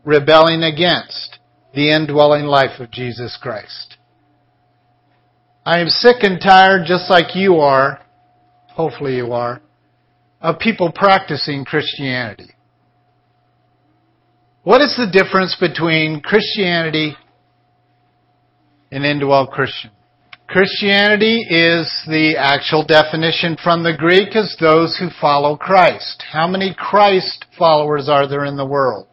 rebelling 0.04 0.64
against 0.64 1.38
the 1.73 1.90
indwelling 1.95 2.45
life 2.45 2.81
of 2.81 2.90
Jesus 2.90 3.38
Christ. 3.40 3.97
I 5.64 5.78
am 5.78 5.87
sick 5.87 6.16
and 6.23 6.40
tired, 6.40 6.87
just 6.87 7.09
like 7.09 7.37
you 7.37 7.59
are, 7.59 8.00
hopefully 8.71 9.16
you 9.16 9.33
are, 9.33 9.62
of 10.40 10.59
people 10.59 10.90
practicing 10.92 11.64
Christianity. 11.64 12.50
What 14.64 14.81
is 14.81 14.97
the 14.97 15.11
difference 15.11 15.57
between 15.59 16.21
Christianity 16.21 17.14
and 18.90 19.04
indwell 19.04 19.49
Christian? 19.49 19.92
Christianity 20.53 21.47
is 21.49 21.91
the 22.07 22.35
actual 22.37 22.85
definition 22.85 23.57
from 23.65 23.83
the 23.83 23.97
Greek 23.97 24.37
as 24.37 24.55
those 24.61 24.99
who 24.99 25.09
follow 25.19 25.57
Christ. 25.57 26.23
How 26.31 26.47
many 26.47 26.75
Christ 26.77 27.47
followers 27.59 28.07
are 28.07 28.29
there 28.29 28.45
in 28.45 28.59
the 28.59 28.67
world? 28.67 29.07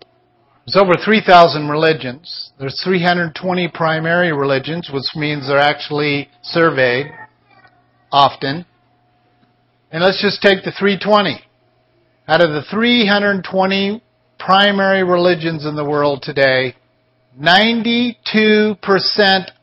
There's 0.67 0.75
over 0.75 0.95
3,000 1.01 1.69
religions. 1.69 2.51
There's 2.59 2.83
320 2.83 3.69
primary 3.73 4.33
religions, 4.33 4.89
which 4.91 5.15
means 5.15 5.47
they're 5.47 5.59
actually 5.59 6.27
surveyed 6.41 7.05
often. 8.11 8.65
And 9.93 10.03
let's 10.03 10.21
just 10.21 10.41
take 10.41 10.65
the 10.65 10.73
320. 10.77 11.39
Out 12.27 12.41
of 12.41 12.49
the 12.49 12.65
320 12.69 14.03
primary 14.37 15.05
religions 15.05 15.65
in 15.65 15.77
the 15.77 15.89
world 15.89 16.21
today, 16.21 16.75
92% 17.37 18.15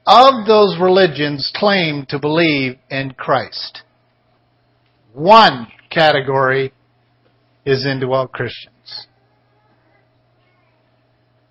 of 0.06 0.46
those 0.46 0.76
religions 0.80 1.50
claim 1.54 2.06
to 2.08 2.18
believe 2.18 2.78
in 2.90 3.12
Christ. 3.12 3.82
One 5.12 5.68
category 5.90 6.72
is 7.64 7.86
indwelt 7.86 8.32
Christians. 8.32 9.06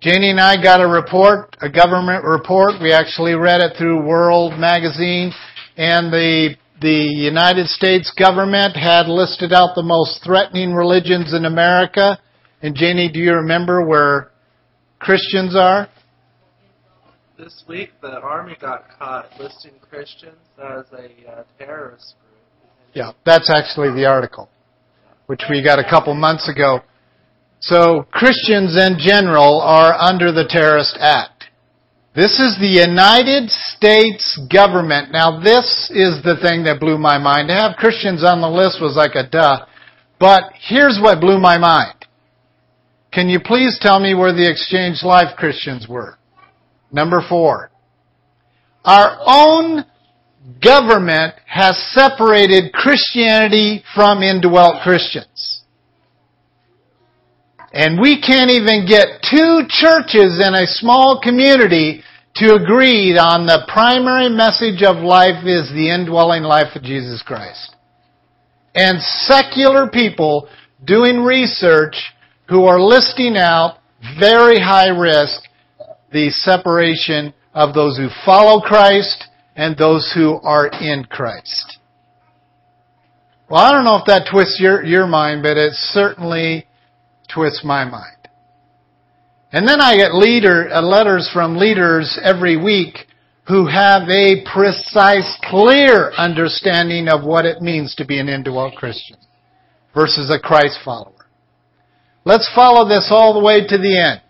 Janie 0.00 0.30
and 0.30 0.40
I 0.40 0.62
got 0.62 0.80
a 0.80 0.86
report, 0.86 1.56
a 1.60 1.68
government 1.68 2.24
report. 2.24 2.74
We 2.80 2.92
actually 2.92 3.34
read 3.34 3.60
it 3.60 3.76
through 3.76 4.06
World 4.06 4.58
Magazine, 4.58 5.32
and 5.76 6.12
the 6.12 6.54
the 6.80 6.90
United 6.90 7.66
States 7.68 8.12
government 8.18 8.76
had 8.76 9.08
listed 9.08 9.52
out 9.52 9.74
the 9.74 9.82
most 9.82 10.22
threatening 10.22 10.74
religions 10.74 11.32
in 11.32 11.46
America. 11.46 12.18
And 12.60 12.74
Janie, 12.74 13.10
do 13.10 13.18
you 13.18 13.32
remember 13.32 13.86
where 13.86 14.30
Christians 14.98 15.56
are? 15.56 15.88
This 17.38 17.64
week, 17.68 17.90
the 18.00 18.18
Army 18.20 18.56
got 18.58 18.84
caught 18.98 19.28
listing 19.38 19.72
Christians 19.90 20.38
as 20.58 20.86
a 20.92 21.30
uh, 21.30 21.42
terrorist 21.58 22.14
group. 22.22 22.40
Yeah, 22.94 23.12
that's 23.26 23.50
actually 23.50 23.90
the 23.94 24.06
article, 24.06 24.48
which 25.26 25.42
we 25.50 25.62
got 25.62 25.78
a 25.78 25.84
couple 25.84 26.14
months 26.14 26.48
ago. 26.48 26.80
So 27.60 28.06
Christians 28.10 28.74
in 28.78 28.96
general 28.98 29.60
are 29.60 29.92
under 29.92 30.32
the 30.32 30.46
Terrorist 30.48 30.96
Act. 30.98 31.44
This 32.14 32.40
is 32.40 32.56
the 32.58 32.82
United 32.88 33.50
States 33.50 34.40
government. 34.50 35.12
Now 35.12 35.38
this 35.38 35.90
is 35.90 36.22
the 36.24 36.38
thing 36.40 36.64
that 36.64 36.80
blew 36.80 36.96
my 36.96 37.18
mind. 37.18 37.48
To 37.48 37.54
have 37.54 37.76
Christians 37.76 38.24
on 38.24 38.40
the 38.40 38.48
list 38.48 38.80
was 38.80 38.96
like 38.96 39.14
a 39.14 39.28
duh. 39.28 39.66
But 40.18 40.52
here's 40.58 40.98
what 41.02 41.20
blew 41.20 41.38
my 41.38 41.58
mind. 41.58 42.06
Can 43.12 43.28
you 43.28 43.40
please 43.40 43.78
tell 43.78 44.00
me 44.00 44.14
where 44.14 44.32
the 44.32 44.50
Exchange 44.50 45.02
Life 45.02 45.36
Christians 45.36 45.86
were? 45.86 46.16
Number 46.90 47.22
four. 47.28 47.70
Our 48.84 49.18
own 49.26 49.84
government 50.62 51.34
has 51.46 51.76
separated 51.92 52.72
Christianity 52.72 53.82
from 53.94 54.22
indwelt 54.22 54.82
Christians. 54.82 55.62
And 57.72 58.00
we 58.00 58.22
can't 58.22 58.50
even 58.50 58.86
get 58.88 59.22
two 59.28 59.62
churches 59.68 60.42
in 60.42 60.54
a 60.54 60.66
small 60.66 61.20
community 61.22 62.02
to 62.36 62.54
agree 62.54 63.16
on 63.18 63.46
the 63.46 63.64
primary 63.66 64.28
message 64.28 64.82
of 64.82 65.02
life 65.02 65.44
is 65.44 65.68
the 65.72 65.90
indwelling 65.90 66.42
life 66.42 66.76
of 66.76 66.82
Jesus 66.82 67.22
Christ. 67.22 67.74
And 68.74 69.00
secular 69.00 69.88
people 69.88 70.48
doing 70.84 71.20
research 71.20 71.96
who 72.48 72.64
are 72.64 72.80
listing 72.80 73.36
out 73.36 73.78
very 74.20 74.60
high 74.60 74.88
risk 74.88 75.40
the 76.16 76.30
separation 76.30 77.34
of 77.52 77.74
those 77.74 77.98
who 77.98 78.08
follow 78.24 78.62
Christ 78.62 79.24
and 79.54 79.76
those 79.76 80.10
who 80.14 80.40
are 80.42 80.66
in 80.68 81.04
Christ. 81.04 81.78
Well, 83.50 83.60
I 83.60 83.70
don't 83.70 83.84
know 83.84 83.96
if 83.96 84.06
that 84.06 84.26
twists 84.30 84.58
your, 84.58 84.82
your 84.82 85.06
mind, 85.06 85.42
but 85.42 85.58
it 85.58 85.74
certainly 85.74 86.66
twists 87.32 87.62
my 87.62 87.84
mind. 87.84 88.16
And 89.52 89.68
then 89.68 89.82
I 89.82 89.96
get 89.96 90.14
leader, 90.14 90.70
uh, 90.72 90.80
letters 90.80 91.28
from 91.34 91.58
leaders 91.58 92.18
every 92.22 92.56
week 92.56 93.06
who 93.46 93.66
have 93.66 94.08
a 94.08 94.42
precise, 94.50 95.38
clear 95.44 96.12
understanding 96.16 97.08
of 97.08 97.24
what 97.24 97.44
it 97.44 97.60
means 97.60 97.94
to 97.96 98.06
be 98.06 98.18
an 98.18 98.30
indwelt 98.30 98.74
Christian 98.74 99.18
versus 99.94 100.30
a 100.30 100.40
Christ 100.40 100.78
follower. 100.82 101.12
Let's 102.24 102.50
follow 102.54 102.88
this 102.88 103.08
all 103.10 103.34
the 103.34 103.44
way 103.44 103.66
to 103.66 103.76
the 103.76 103.98
end. 103.98 104.22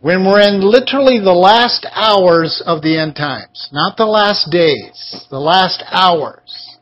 When 0.00 0.24
we're 0.24 0.40
in 0.40 0.62
literally 0.62 1.18
the 1.18 1.36
last 1.36 1.86
hours 1.92 2.62
of 2.64 2.80
the 2.80 2.98
end 2.98 3.16
times, 3.16 3.68
not 3.70 3.98
the 3.98 4.06
last 4.06 4.50
days, 4.50 5.26
the 5.28 5.38
last 5.38 5.84
hours. 5.90 6.78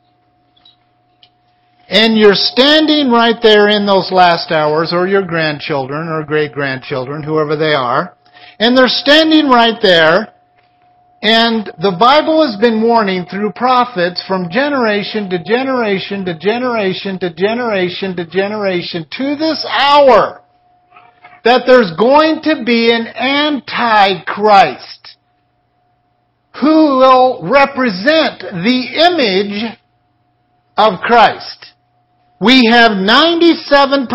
And 1.88 2.16
you're 2.16 2.38
standing 2.38 3.10
right 3.10 3.34
there 3.42 3.66
in 3.66 3.87
those 3.87 4.12
last 4.12 4.52
hours, 4.52 4.92
or 4.92 5.09
your 5.09 5.26
grandchildren, 5.26 6.07
or 6.07 6.22
great 6.22 6.52
grandchildren, 6.52 7.24
whoever 7.24 7.57
they 7.57 7.74
are, 7.74 8.14
and 8.61 8.78
they're 8.78 8.87
standing 8.87 9.48
right 9.48 9.83
there, 9.83 10.35
and 11.20 11.72
the 11.83 11.96
Bible 11.98 12.46
has 12.46 12.61
been 12.61 12.81
warning 12.81 13.26
through 13.28 13.50
prophets 13.50 14.22
from 14.28 14.48
generation 14.48 15.28
to 15.31 15.42
generation 15.42 16.24
to 16.24 16.38
generation 16.38 17.18
to 17.18 17.35
generation 17.35 18.14
to 18.14 18.24
generation 18.26 19.07
to 19.11 19.35
this 19.35 19.66
hour 19.68 20.44
that 21.44 21.62
there's 21.66 21.92
going 21.98 22.42
to 22.42 22.64
be 22.64 22.92
an 22.92 23.07
antichrist 23.07 25.16
who 26.61 26.98
will 26.98 27.40
represent 27.42 28.40
the 28.40 29.09
image 29.11 29.79
of 30.77 31.01
Christ. 31.01 31.68
We 32.40 32.68
have 32.70 32.92
97% 32.92 34.07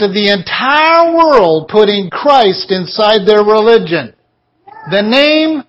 of 0.00 0.14
the 0.14 0.32
entire 0.32 1.14
world 1.14 1.68
putting 1.68 2.08
Christ 2.08 2.70
inside 2.70 3.26
their 3.26 3.44
religion. 3.44 4.14
The 4.90 5.02
name 5.02 5.62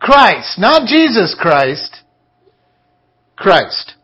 Christ, 0.00 0.58
not 0.58 0.88
Jesus 0.88 1.36
Christ, 1.38 2.02
Christ. 3.36 3.94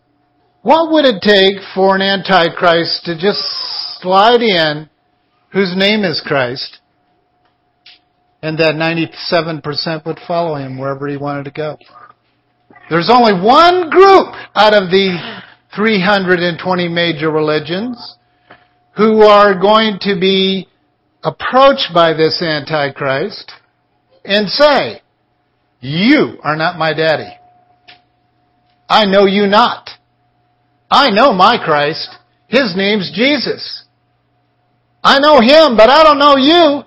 What 0.62 0.92
would 0.92 1.06
it 1.06 1.22
take 1.22 1.62
for 1.74 1.96
an 1.96 2.02
antichrist 2.02 3.06
to 3.06 3.14
just 3.14 3.40
slide 4.00 4.42
in 4.42 4.89
whose 5.52 5.74
name 5.76 6.04
is 6.04 6.22
Christ 6.24 6.78
and 8.42 8.58
that 8.58 8.74
97% 8.74 10.06
would 10.06 10.18
follow 10.26 10.56
him 10.56 10.78
wherever 10.78 11.08
he 11.08 11.16
wanted 11.16 11.44
to 11.44 11.50
go? 11.50 11.76
There's 12.88 13.10
only 13.12 13.34
one 13.34 13.90
group 13.90 14.34
out 14.54 14.74
of 14.74 14.90
the 14.90 15.40
320 15.76 16.88
major 16.88 17.30
religions 17.30 18.16
who 18.96 19.22
are 19.22 19.58
going 19.58 19.98
to 20.00 20.18
be 20.18 20.66
approached 21.22 21.90
by 21.94 22.12
this 22.12 22.42
Antichrist 22.42 23.52
and 24.24 24.48
say, 24.48 25.02
you 25.80 26.38
are 26.42 26.56
not 26.56 26.78
my 26.78 26.92
daddy. 26.92 27.30
I 28.88 29.04
know 29.06 29.26
you 29.26 29.46
not. 29.46 29.88
I 30.90 31.10
know 31.10 31.32
my 31.32 31.56
Christ. 31.64 32.08
His 32.48 32.74
name's 32.76 33.12
Jesus. 33.14 33.84
I 35.02 35.18
know 35.18 35.40
him, 35.40 35.76
but 35.76 35.88
I 35.88 36.04
don't 36.04 36.18
know 36.18 36.36
you. 36.36 36.82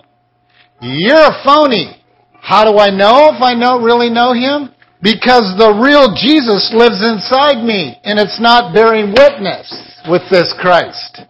You're 0.82 1.32
a 1.32 1.44
phony. 1.44 1.98
How 2.40 2.70
do 2.70 2.78
I 2.78 2.90
know 2.90 3.32
if 3.34 3.42
I 3.42 3.58
don't 3.58 3.84
really 3.84 4.10
know 4.10 4.34
him? 4.34 4.70
Because 5.02 5.56
the 5.58 5.74
real 5.80 6.14
Jesus 6.16 6.72
lives 6.76 7.02
inside 7.04 7.64
me 7.64 7.98
and 8.04 8.20
it's 8.20 8.40
not 8.40 8.74
bearing 8.74 9.12
witness 9.12 9.68
with 10.10 10.22
this 10.30 10.54
Christ. 10.60 11.22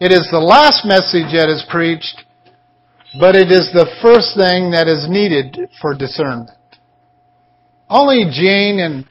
It 0.00 0.12
is 0.12 0.28
the 0.30 0.38
last 0.42 0.84
message 0.84 1.32
that 1.32 1.48
is 1.48 1.64
preached, 1.70 2.24
but 3.18 3.34
it 3.34 3.50
is 3.50 3.70
the 3.72 3.86
first 4.02 4.36
thing 4.36 4.72
that 4.72 4.86
is 4.88 5.06
needed 5.08 5.70
for 5.80 5.94
discernment. 5.94 6.50
Only 7.88 8.26
Jane 8.30 8.80
and 8.80 9.06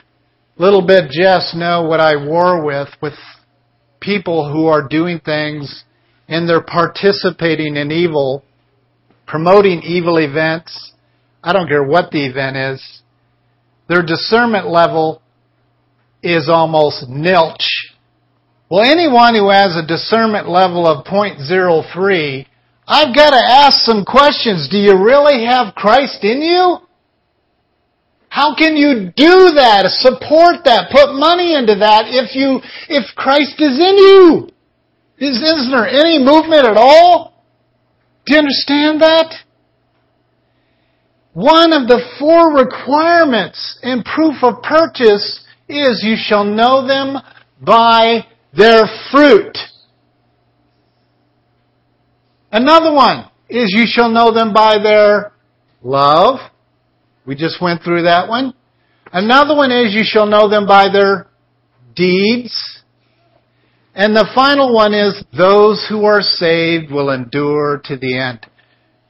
little 0.58 0.86
bit 0.86 1.10
Jess 1.10 1.56
know 1.56 1.84
what 1.84 2.00
I 2.00 2.16
war 2.16 2.64
with, 2.64 2.90
with 3.02 3.14
people 4.00 4.52
who 4.52 4.68
are 4.68 4.88
doing 4.88 5.20
things 5.20 5.84
and 6.28 6.48
they're 6.48 6.62
participating 6.62 7.76
in 7.76 7.92
evil, 7.92 8.44
promoting 9.26 9.82
evil 9.84 10.18
events. 10.18 10.94
I 11.44 11.54
don't 11.54 11.68
care 11.68 11.84
what 11.84 12.12
the 12.12 12.26
event 12.26 12.58
is 12.58 13.04
their 13.88 14.02
discernment 14.02 14.68
level 14.68 15.22
is 16.22 16.50
almost 16.50 17.06
nilch. 17.10 17.68
Well, 18.70 18.82
anyone 18.82 19.36
who 19.36 19.50
has 19.50 19.76
a 19.76 19.86
discernment 19.86 20.50
level 20.50 20.88
of 20.88 21.06
0.03, 21.06 22.48
I've 22.88 23.16
got 23.16 23.32
to 23.32 23.44
ask 23.46 23.82
some 23.82 24.04
questions. 24.06 24.70
Do 24.70 24.78
you 24.78 24.98
really 24.98 25.46
have 25.46 25.76
Christ 25.76 26.24
in 26.24 26.42
you? 26.42 26.78
How 28.30 28.56
can 28.56 28.76
you 28.76 29.12
do 29.16 29.54
that, 29.62 29.86
support 29.92 30.66
that, 30.66 30.90
put 30.92 31.14
money 31.14 31.54
into 31.54 31.76
that 31.76 32.06
if 32.08 32.36
you, 32.36 32.62
if 32.90 33.14
Christ 33.16 33.62
is 33.62 33.78
in 33.78 33.98
you? 33.98 34.50
Is, 35.18 35.38
isn't 35.42 35.72
there 35.72 35.88
any 35.88 36.20
movement 36.20 36.66
at 36.66 36.78
all? 36.78 37.44
Do 38.26 38.34
you 38.34 38.40
understand 38.40 39.02
that? 39.02 39.34
One 41.34 41.74
of 41.74 41.88
the 41.88 42.02
four 42.20 42.54
requirements 42.54 43.80
in 43.82 44.04
proof 44.04 44.36
of 44.44 44.62
purchase 44.62 45.44
is 45.68 46.04
you 46.04 46.16
shall 46.18 46.44
know 46.44 46.86
them 46.88 47.18
by 47.62 48.28
their 48.56 48.84
fruit. 49.12 49.58
Another 52.52 52.94
one 52.94 53.30
is 53.50 53.74
you 53.76 53.86
shall 53.88 54.10
know 54.10 54.32
them 54.32 54.54
by 54.54 54.78
their 54.82 55.32
love. 55.82 56.40
We 57.26 57.36
just 57.36 57.62
went 57.62 57.82
through 57.84 58.04
that 58.04 58.28
one. 58.28 58.54
Another 59.12 59.56
one 59.56 59.72
is 59.72 59.94
you 59.94 60.04
shall 60.04 60.28
know 60.28 60.50
them 60.50 60.68
by 60.68 60.88
their 60.92 61.28
deeds. 61.96 62.83
And 63.96 64.16
the 64.16 64.30
final 64.34 64.74
one 64.74 64.94
is 64.94 65.24
those 65.38 65.86
who 65.88 66.06
are 66.06 66.22
saved 66.22 66.92
will 66.92 67.12
endure 67.12 67.80
to 67.86 67.96
the 67.96 68.18
end. 68.18 68.48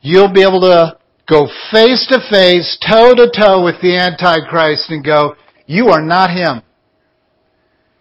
you'll 0.02 0.32
be 0.32 0.42
able 0.42 0.60
to 0.60 0.98
go 1.30 1.48
face 1.72 2.06
to 2.10 2.20
face, 2.30 2.78
toe 2.86 3.16
to 3.16 3.32
toe 3.32 3.64
with 3.64 3.82
the 3.82 3.96
Antichrist 3.96 4.90
and 4.90 5.04
go, 5.04 5.36
you 5.66 5.88
are 5.88 6.02
not 6.02 6.30
him. 6.30 6.62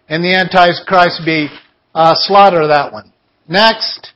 And 0.09 0.21
the 0.21 0.35
Antichrist 0.35 1.21
be, 1.25 1.47
uh, 1.95 2.13
slaughter 2.15 2.67
that 2.67 2.91
one. 2.91 3.13
Next. 3.47 4.11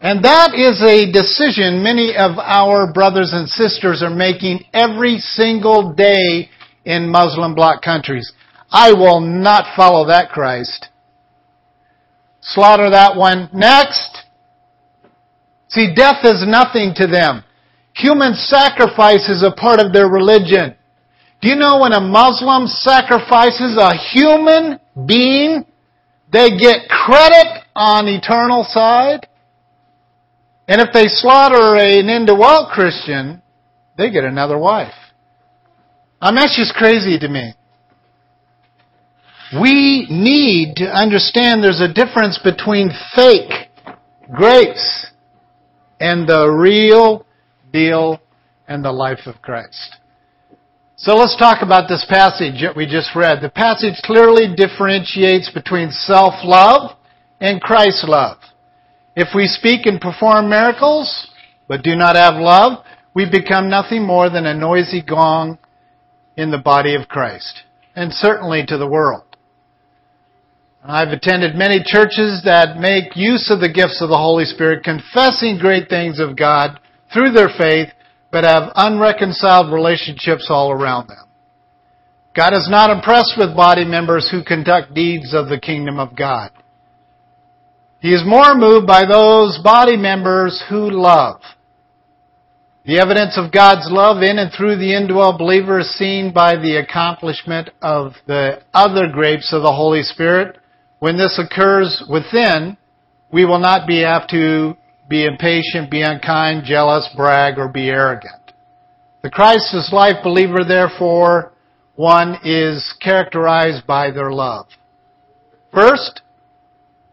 And 0.00 0.24
that 0.24 0.54
is 0.54 0.80
a 0.82 1.10
decision 1.10 1.82
many 1.82 2.14
of 2.16 2.38
our 2.38 2.92
brothers 2.92 3.32
and 3.32 3.48
sisters 3.48 4.02
are 4.02 4.10
making 4.10 4.64
every 4.72 5.18
single 5.18 5.92
day 5.94 6.48
in 6.84 7.08
Muslim 7.08 7.54
bloc 7.54 7.82
countries. 7.82 8.32
I 8.72 8.92
will 8.94 9.20
not 9.20 9.76
follow 9.76 10.06
that 10.06 10.30
Christ. 10.30 10.88
Slaughter 12.40 12.90
that 12.90 13.16
one. 13.16 13.50
Next. 13.52 14.24
See, 15.68 15.94
death 15.94 16.24
is 16.24 16.44
nothing 16.46 16.94
to 16.96 17.06
them. 17.06 17.44
Human 17.94 18.34
sacrifice 18.34 19.28
is 19.28 19.42
a 19.42 19.54
part 19.54 19.78
of 19.78 19.92
their 19.92 20.08
religion. 20.08 20.74
Do 21.40 21.48
you 21.48 21.56
know 21.56 21.80
when 21.80 21.92
a 21.92 22.00
Muslim 22.00 22.66
sacrifices 22.66 23.76
a 23.78 23.96
human 23.96 24.80
being, 25.06 25.66
they 26.32 26.56
get 26.56 26.88
credit 26.88 27.64
on 27.76 28.08
eternal 28.08 28.64
side? 28.64 29.28
And 30.66 30.80
if 30.80 30.88
they 30.94 31.08
slaughter 31.08 31.76
an 31.76 32.08
indwelt 32.08 32.70
Christian, 32.70 33.42
they 33.98 34.10
get 34.10 34.24
another 34.24 34.56
wife. 34.56 34.94
I 36.20 36.30
mean, 36.30 36.36
that's 36.36 36.56
just 36.56 36.74
crazy 36.74 37.18
to 37.18 37.28
me. 37.28 37.54
We 39.60 40.06
need 40.08 40.76
to 40.76 40.84
understand 40.86 41.62
there's 41.62 41.80
a 41.80 41.92
difference 41.92 42.38
between 42.42 42.90
fake 43.14 43.68
grace 44.32 45.10
and 46.00 46.26
the 46.26 46.48
real 46.48 47.26
deal 47.72 48.20
and 48.66 48.82
the 48.82 48.92
life 48.92 49.26
of 49.26 49.42
Christ. 49.42 49.96
So 50.96 51.16
let's 51.16 51.36
talk 51.36 51.62
about 51.62 51.88
this 51.88 52.06
passage 52.08 52.62
that 52.62 52.76
we 52.76 52.86
just 52.86 53.14
read. 53.14 53.42
The 53.42 53.50
passage 53.50 54.00
clearly 54.02 54.54
differentiates 54.54 55.50
between 55.50 55.90
self-love 55.90 56.96
and 57.40 57.60
Christ's 57.60 58.04
love. 58.08 58.38
If 59.14 59.28
we 59.34 59.46
speak 59.46 59.84
and 59.84 60.00
perform 60.00 60.48
miracles, 60.48 61.28
but 61.68 61.82
do 61.82 61.94
not 61.94 62.16
have 62.16 62.40
love, 62.40 62.84
we 63.14 63.28
become 63.28 63.68
nothing 63.68 64.06
more 64.06 64.30
than 64.30 64.46
a 64.46 64.54
noisy 64.54 65.02
gong 65.02 65.58
in 66.36 66.50
the 66.50 66.58
body 66.58 66.94
of 66.94 67.08
Christ, 67.08 67.64
and 67.94 68.12
certainly 68.12 68.64
to 68.66 68.78
the 68.78 68.88
world. 68.88 69.24
I've 70.84 71.08
attended 71.08 71.54
many 71.54 71.80
churches 71.84 72.42
that 72.44 72.76
make 72.76 73.14
use 73.14 73.50
of 73.50 73.60
the 73.60 73.72
gifts 73.72 74.02
of 74.02 74.08
the 74.08 74.18
Holy 74.18 74.44
Spirit, 74.44 74.82
confessing 74.82 75.58
great 75.58 75.88
things 75.88 76.18
of 76.18 76.36
God 76.36 76.80
through 77.14 77.30
their 77.30 77.50
faith, 77.56 77.88
but 78.32 78.42
have 78.42 78.72
unreconciled 78.74 79.72
relationships 79.72 80.48
all 80.50 80.72
around 80.72 81.08
them. 81.08 81.28
God 82.34 82.52
is 82.54 82.66
not 82.68 82.90
impressed 82.90 83.34
with 83.38 83.54
body 83.54 83.84
members 83.84 84.28
who 84.28 84.42
conduct 84.42 84.92
deeds 84.92 85.32
of 85.34 85.48
the 85.48 85.60
kingdom 85.60 86.00
of 86.00 86.16
God. 86.16 86.50
He 88.00 88.12
is 88.12 88.24
more 88.26 88.56
moved 88.56 88.86
by 88.86 89.04
those 89.06 89.60
body 89.62 89.96
members 89.96 90.64
who 90.68 90.90
love. 90.90 91.40
The 92.84 92.98
evidence 92.98 93.38
of 93.38 93.52
God's 93.52 93.88
love 93.88 94.22
in 94.24 94.38
and 94.38 94.50
through 94.52 94.78
the 94.78 94.96
indwelt 94.96 95.38
believer 95.38 95.78
is 95.78 95.94
seen 95.96 96.32
by 96.32 96.56
the 96.56 96.78
accomplishment 96.78 97.70
of 97.80 98.14
the 98.26 98.62
other 98.74 99.06
grapes 99.06 99.52
of 99.52 99.62
the 99.62 99.72
Holy 99.72 100.02
Spirit. 100.02 100.58
When 101.02 101.18
this 101.18 101.36
occurs 101.36 102.00
within, 102.08 102.76
we 103.32 103.44
will 103.44 103.58
not 103.58 103.88
be 103.88 104.04
apt 104.04 104.30
to 104.30 104.76
be 105.08 105.26
impatient, 105.26 105.90
be 105.90 106.02
unkind, 106.02 106.62
jealous, 106.64 107.08
brag, 107.16 107.58
or 107.58 107.66
be 107.66 107.88
arrogant. 107.88 108.52
The 109.24 109.30
Christless 109.30 109.92
life 109.92 110.22
believer, 110.22 110.62
therefore, 110.62 111.54
one 111.96 112.38
is 112.44 112.94
characterized 113.00 113.84
by 113.84 114.12
their 114.12 114.30
love. 114.30 114.66
First, 115.74 116.20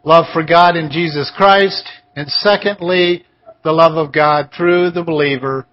love 0.04 0.26
for 0.34 0.44
God 0.44 0.76
in 0.76 0.92
Jesus 0.92 1.32
Christ, 1.36 1.84
and 2.16 2.30
secondly, 2.30 3.26
the 3.64 3.72
love 3.72 3.98
of 3.98 4.14
God 4.14 4.52
through 4.56 4.92
the 4.92 5.04
believer 5.04 5.66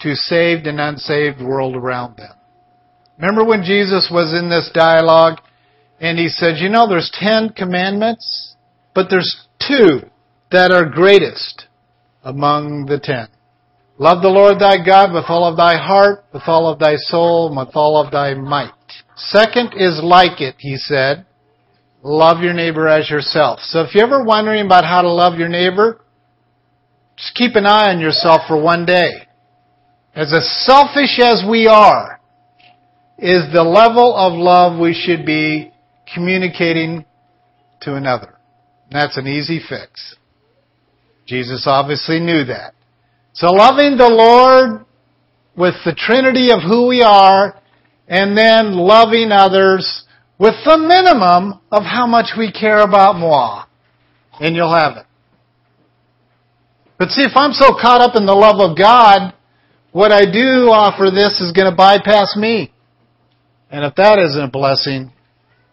to 0.00 0.14
saved 0.14 0.66
and 0.66 0.78
unsaved 0.78 1.40
world 1.40 1.74
around 1.74 2.18
them. 2.18 2.34
Remember 3.16 3.46
when 3.46 3.62
Jesus 3.62 4.10
was 4.12 4.38
in 4.38 4.50
this 4.50 4.70
dialogue 4.74 5.38
and 6.02 6.18
he 6.18 6.28
said, 6.28 6.56
you 6.58 6.68
know, 6.68 6.88
there's 6.88 7.10
ten 7.14 7.50
commandments, 7.50 8.56
but 8.92 9.06
there's 9.08 9.46
two 9.66 10.00
that 10.50 10.72
are 10.72 10.84
greatest 10.84 11.68
among 12.24 12.86
the 12.86 12.98
ten. 12.98 13.28
Love 13.98 14.20
the 14.20 14.28
Lord 14.28 14.58
thy 14.58 14.84
God 14.84 15.12
with 15.14 15.26
all 15.28 15.48
of 15.48 15.56
thy 15.56 15.76
heart, 15.76 16.24
with 16.34 16.42
all 16.46 16.66
of 16.66 16.80
thy 16.80 16.96
soul, 16.96 17.46
and 17.46 17.56
with 17.56 17.76
all 17.76 18.04
of 18.04 18.10
thy 18.10 18.34
might. 18.34 18.72
Second 19.14 19.74
is 19.76 20.00
like 20.02 20.40
it, 20.40 20.56
he 20.58 20.76
said. 20.76 21.24
Love 22.02 22.42
your 22.42 22.52
neighbor 22.52 22.88
as 22.88 23.08
yourself. 23.08 23.60
So 23.62 23.82
if 23.82 23.94
you're 23.94 24.04
ever 24.04 24.24
wondering 24.24 24.66
about 24.66 24.84
how 24.84 25.02
to 25.02 25.12
love 25.12 25.38
your 25.38 25.48
neighbor, 25.48 26.00
just 27.16 27.36
keep 27.36 27.54
an 27.54 27.64
eye 27.64 27.92
on 27.92 28.00
yourself 28.00 28.40
for 28.48 28.60
one 28.60 28.84
day. 28.84 29.28
As 30.16 30.32
as 30.34 30.66
selfish 30.66 31.20
as 31.22 31.44
we 31.48 31.68
are, 31.68 32.20
is 33.18 33.52
the 33.52 33.62
level 33.62 34.16
of 34.16 34.32
love 34.32 34.80
we 34.80 34.94
should 34.94 35.24
be 35.24 35.71
communicating 36.14 37.04
to 37.82 37.94
another. 37.94 38.38
And 38.90 39.00
that's 39.00 39.16
an 39.16 39.26
easy 39.26 39.60
fix. 39.66 40.16
Jesus 41.26 41.64
obviously 41.66 42.20
knew 42.20 42.44
that. 42.44 42.74
So 43.32 43.48
loving 43.48 43.96
the 43.96 44.08
Lord 44.08 44.84
with 45.56 45.74
the 45.84 45.94
trinity 45.94 46.50
of 46.50 46.60
who 46.62 46.88
we 46.88 47.02
are, 47.02 47.60
and 48.08 48.36
then 48.36 48.72
loving 48.72 49.30
others 49.32 50.04
with 50.38 50.54
the 50.64 50.76
minimum 50.76 51.60
of 51.70 51.82
how 51.84 52.06
much 52.06 52.30
we 52.36 52.50
care 52.50 52.80
about 52.80 53.16
moi. 53.16 53.64
And 54.40 54.56
you'll 54.56 54.74
have 54.74 54.96
it. 54.96 55.06
But 56.98 57.10
see, 57.10 57.22
if 57.22 57.32
I'm 57.36 57.52
so 57.52 57.72
caught 57.80 58.00
up 58.00 58.16
in 58.16 58.26
the 58.26 58.34
love 58.34 58.60
of 58.60 58.76
God, 58.76 59.34
what 59.92 60.12
I 60.12 60.24
do 60.24 60.70
offer 60.70 61.10
this 61.14 61.40
is 61.40 61.52
going 61.52 61.70
to 61.70 61.76
bypass 61.76 62.36
me. 62.36 62.72
And 63.70 63.84
if 63.84 63.94
that 63.96 64.18
isn't 64.18 64.42
a 64.42 64.50
blessing, 64.50 65.12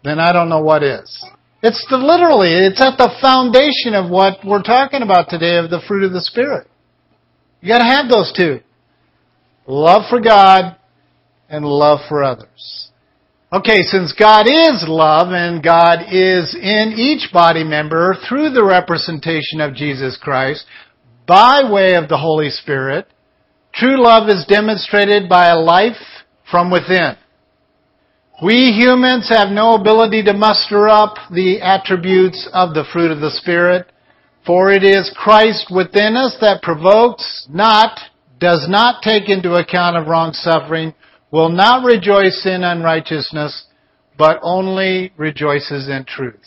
then 0.02 0.18
I 0.18 0.32
don't 0.32 0.48
know 0.48 0.62
what 0.62 0.82
is. 0.82 1.24
It's 1.62 1.86
the, 1.90 1.98
literally, 1.98 2.52
it's 2.52 2.80
at 2.80 2.96
the 2.96 3.12
foundation 3.20 3.94
of 3.94 4.10
what 4.10 4.38
we're 4.44 4.62
talking 4.62 5.02
about 5.02 5.28
today 5.28 5.56
of 5.56 5.68
the 5.68 5.82
fruit 5.86 6.04
of 6.04 6.12
the 6.12 6.22
Spirit. 6.22 6.66
You 7.60 7.68
gotta 7.68 7.84
have 7.84 8.08
those 8.08 8.32
two. 8.34 8.60
Love 9.66 10.04
for 10.08 10.20
God 10.20 10.76
and 11.50 11.64
love 11.66 12.00
for 12.08 12.24
others. 12.24 12.88
Okay, 13.52 13.82
since 13.82 14.12
God 14.12 14.46
is 14.46 14.84
love 14.86 15.32
and 15.32 15.62
God 15.62 16.02
is 16.10 16.54
in 16.54 16.94
each 16.96 17.32
body 17.32 17.64
member 17.64 18.16
through 18.28 18.50
the 18.50 18.64
representation 18.64 19.60
of 19.60 19.74
Jesus 19.74 20.16
Christ, 20.16 20.64
by 21.26 21.68
way 21.68 21.94
of 21.94 22.08
the 22.08 22.16
Holy 22.16 22.48
Spirit, 22.48 23.06
true 23.74 24.02
love 24.02 24.28
is 24.28 24.46
demonstrated 24.48 25.28
by 25.28 25.48
a 25.48 25.58
life 25.58 26.00
from 26.50 26.70
within. 26.70 27.16
We 28.42 28.72
humans 28.72 29.28
have 29.28 29.50
no 29.50 29.74
ability 29.74 30.22
to 30.22 30.32
muster 30.32 30.88
up 30.88 31.16
the 31.30 31.60
attributes 31.60 32.48
of 32.54 32.72
the 32.72 32.84
fruit 32.90 33.10
of 33.10 33.20
the 33.20 33.30
Spirit, 33.32 33.92
for 34.46 34.72
it 34.72 34.82
is 34.82 35.14
Christ 35.14 35.70
within 35.70 36.16
us 36.16 36.38
that 36.40 36.62
provokes, 36.62 37.46
not, 37.50 38.00
does 38.38 38.66
not 38.66 39.02
take 39.02 39.28
into 39.28 39.56
account 39.56 39.98
of 39.98 40.06
wrong 40.06 40.32
suffering, 40.32 40.94
will 41.30 41.50
not 41.50 41.84
rejoice 41.84 42.46
in 42.46 42.64
unrighteousness, 42.64 43.66
but 44.16 44.40
only 44.42 45.12
rejoices 45.18 45.90
in 45.90 46.06
truth. 46.06 46.40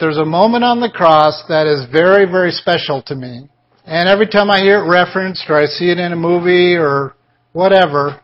There's 0.00 0.18
a 0.18 0.24
moment 0.24 0.64
on 0.64 0.80
the 0.80 0.90
cross 0.90 1.40
that 1.48 1.68
is 1.68 1.86
very, 1.92 2.24
very 2.24 2.50
special 2.50 3.00
to 3.02 3.14
me. 3.14 3.48
And 3.86 4.08
every 4.08 4.26
time 4.26 4.50
I 4.50 4.58
hear 4.58 4.84
it 4.84 4.88
referenced 4.88 5.44
or 5.48 5.56
I 5.56 5.66
see 5.66 5.90
it 5.90 5.98
in 5.98 6.12
a 6.12 6.16
movie 6.16 6.74
or 6.74 7.14
whatever, 7.52 8.20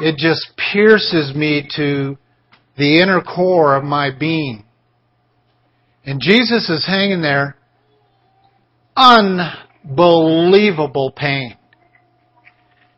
it 0.00 0.16
just 0.16 0.50
pierces 0.72 1.34
me 1.34 1.68
to 1.76 2.16
the 2.76 3.00
inner 3.00 3.22
core 3.22 3.76
of 3.76 3.84
my 3.84 4.10
being. 4.10 4.64
And 6.04 6.20
Jesus 6.20 6.68
is 6.68 6.84
hanging 6.86 7.22
there, 7.22 7.56
unbelievable 8.96 11.10
pain. 11.10 11.56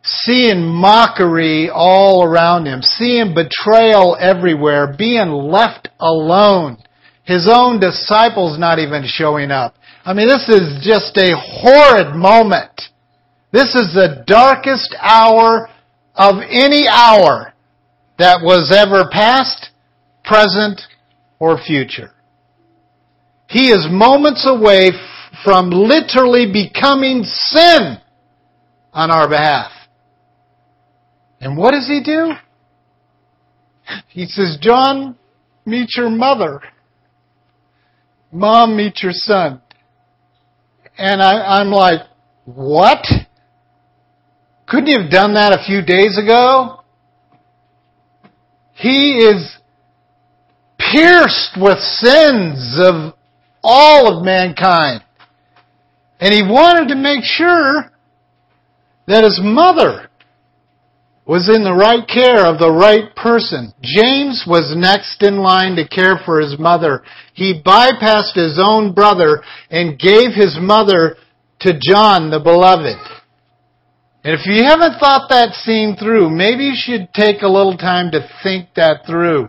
Seeing 0.03 0.65
mockery 0.65 1.71
all 1.73 2.25
around 2.25 2.67
him, 2.67 2.83
seeing 2.83 3.35
betrayal 3.35 4.17
everywhere, 4.19 4.95
being 4.97 5.31
left 5.31 5.89
alone. 6.01 6.79
His 7.25 7.49
own 7.51 7.81
disciples 7.81 8.59
not 8.59 8.79
even 8.79 9.05
showing 9.07 9.51
up. 9.51 9.75
I 10.05 10.15
mean, 10.15 10.29
this 10.29 10.49
is 10.49 10.83
just 10.83 11.17
a 11.19 11.37
horrid 11.37 12.17
moment. 12.17 12.81
This 13.53 13.75
is 13.75 13.93
the 13.93 14.25
darkest 14.27 14.95
hour 15.01 15.69
of 16.19 16.43
any 16.51 16.87
hour 16.89 17.55
that 18.19 18.41
was 18.43 18.75
ever 18.77 19.09
past, 19.11 19.71
present, 20.25 20.81
or 21.39 21.57
future. 21.57 22.11
He 23.49 23.71
is 23.71 23.87
moments 23.89 24.45
away 24.47 24.91
from 25.45 25.71
literally 25.71 26.53
becoming 26.53 27.23
sin 27.23 27.99
on 28.93 29.11
our 29.11 29.29
behalf. 29.29 29.71
And 31.41 31.57
what 31.57 31.71
does 31.71 31.87
he 31.87 32.03
do? 32.03 32.33
He 34.09 34.27
says, 34.27 34.59
John, 34.61 35.17
meet 35.65 35.91
your 35.97 36.11
mother. 36.11 36.61
Mom, 38.33 38.77
meet 38.77 39.03
your 39.03 39.13
son. 39.13 39.63
And 40.99 41.23
I, 41.23 41.61
I'm 41.61 41.71
like, 41.71 42.01
what? 42.45 43.07
Couldn't 44.69 44.89
you 44.89 45.01
have 45.01 45.11
done 45.11 45.35
that 45.35 45.59
a 45.59 45.65
few 45.65 45.81
days 45.81 46.19
ago? 46.23 46.81
He 48.75 49.19
is 49.19 49.57
pierced 50.79 51.57
with 51.59 51.79
sins 51.79 52.79
of 52.79 53.15
all 53.63 54.19
of 54.19 54.25
mankind. 54.25 55.03
And 56.21 56.35
he 56.35 56.43
wanted 56.43 56.89
to 56.89 56.97
make 56.97 57.25
sure 57.25 57.91
that 59.07 59.25
his 59.25 59.41
mother 59.43 60.11
was 61.25 61.49
in 61.55 61.65
the 61.65 61.75
right 61.75 62.07
care 62.07 62.47
of 62.47 62.59
the 62.59 62.71
right 62.71 63.15
person. 63.17 63.73
James 63.83 64.45
was 64.47 64.75
next 64.77 65.23
in 65.23 65.39
line 65.39 65.77
to 65.77 65.89
care 65.89 66.19
for 66.25 66.41
his 66.41 66.59
mother. 66.59 67.03
He 67.33 67.63
bypassed 67.65 68.35
his 68.35 68.59
own 68.63 68.93
brother 68.93 69.43
and 69.71 69.99
gave 69.99 70.35
his 70.35 70.59
mother 70.61 71.17
to 71.61 71.79
John 71.81 72.31
the 72.31 72.41
beloved. 72.41 73.18
And 74.25 74.35
if 74.35 74.47
you 74.47 74.65
haven't 74.65 74.99
thought 74.99 75.31
that 75.31 75.55
scene 75.55 75.97
through, 75.97 76.31
maybe 76.31 76.65
you 76.65 76.75
should 76.75 77.13
take 77.15 77.43
a 77.43 77.49
little 77.49 77.77
time 77.77 78.11
to 78.11 78.29
think 78.43 78.69
that 78.75 79.07
through. 79.07 79.49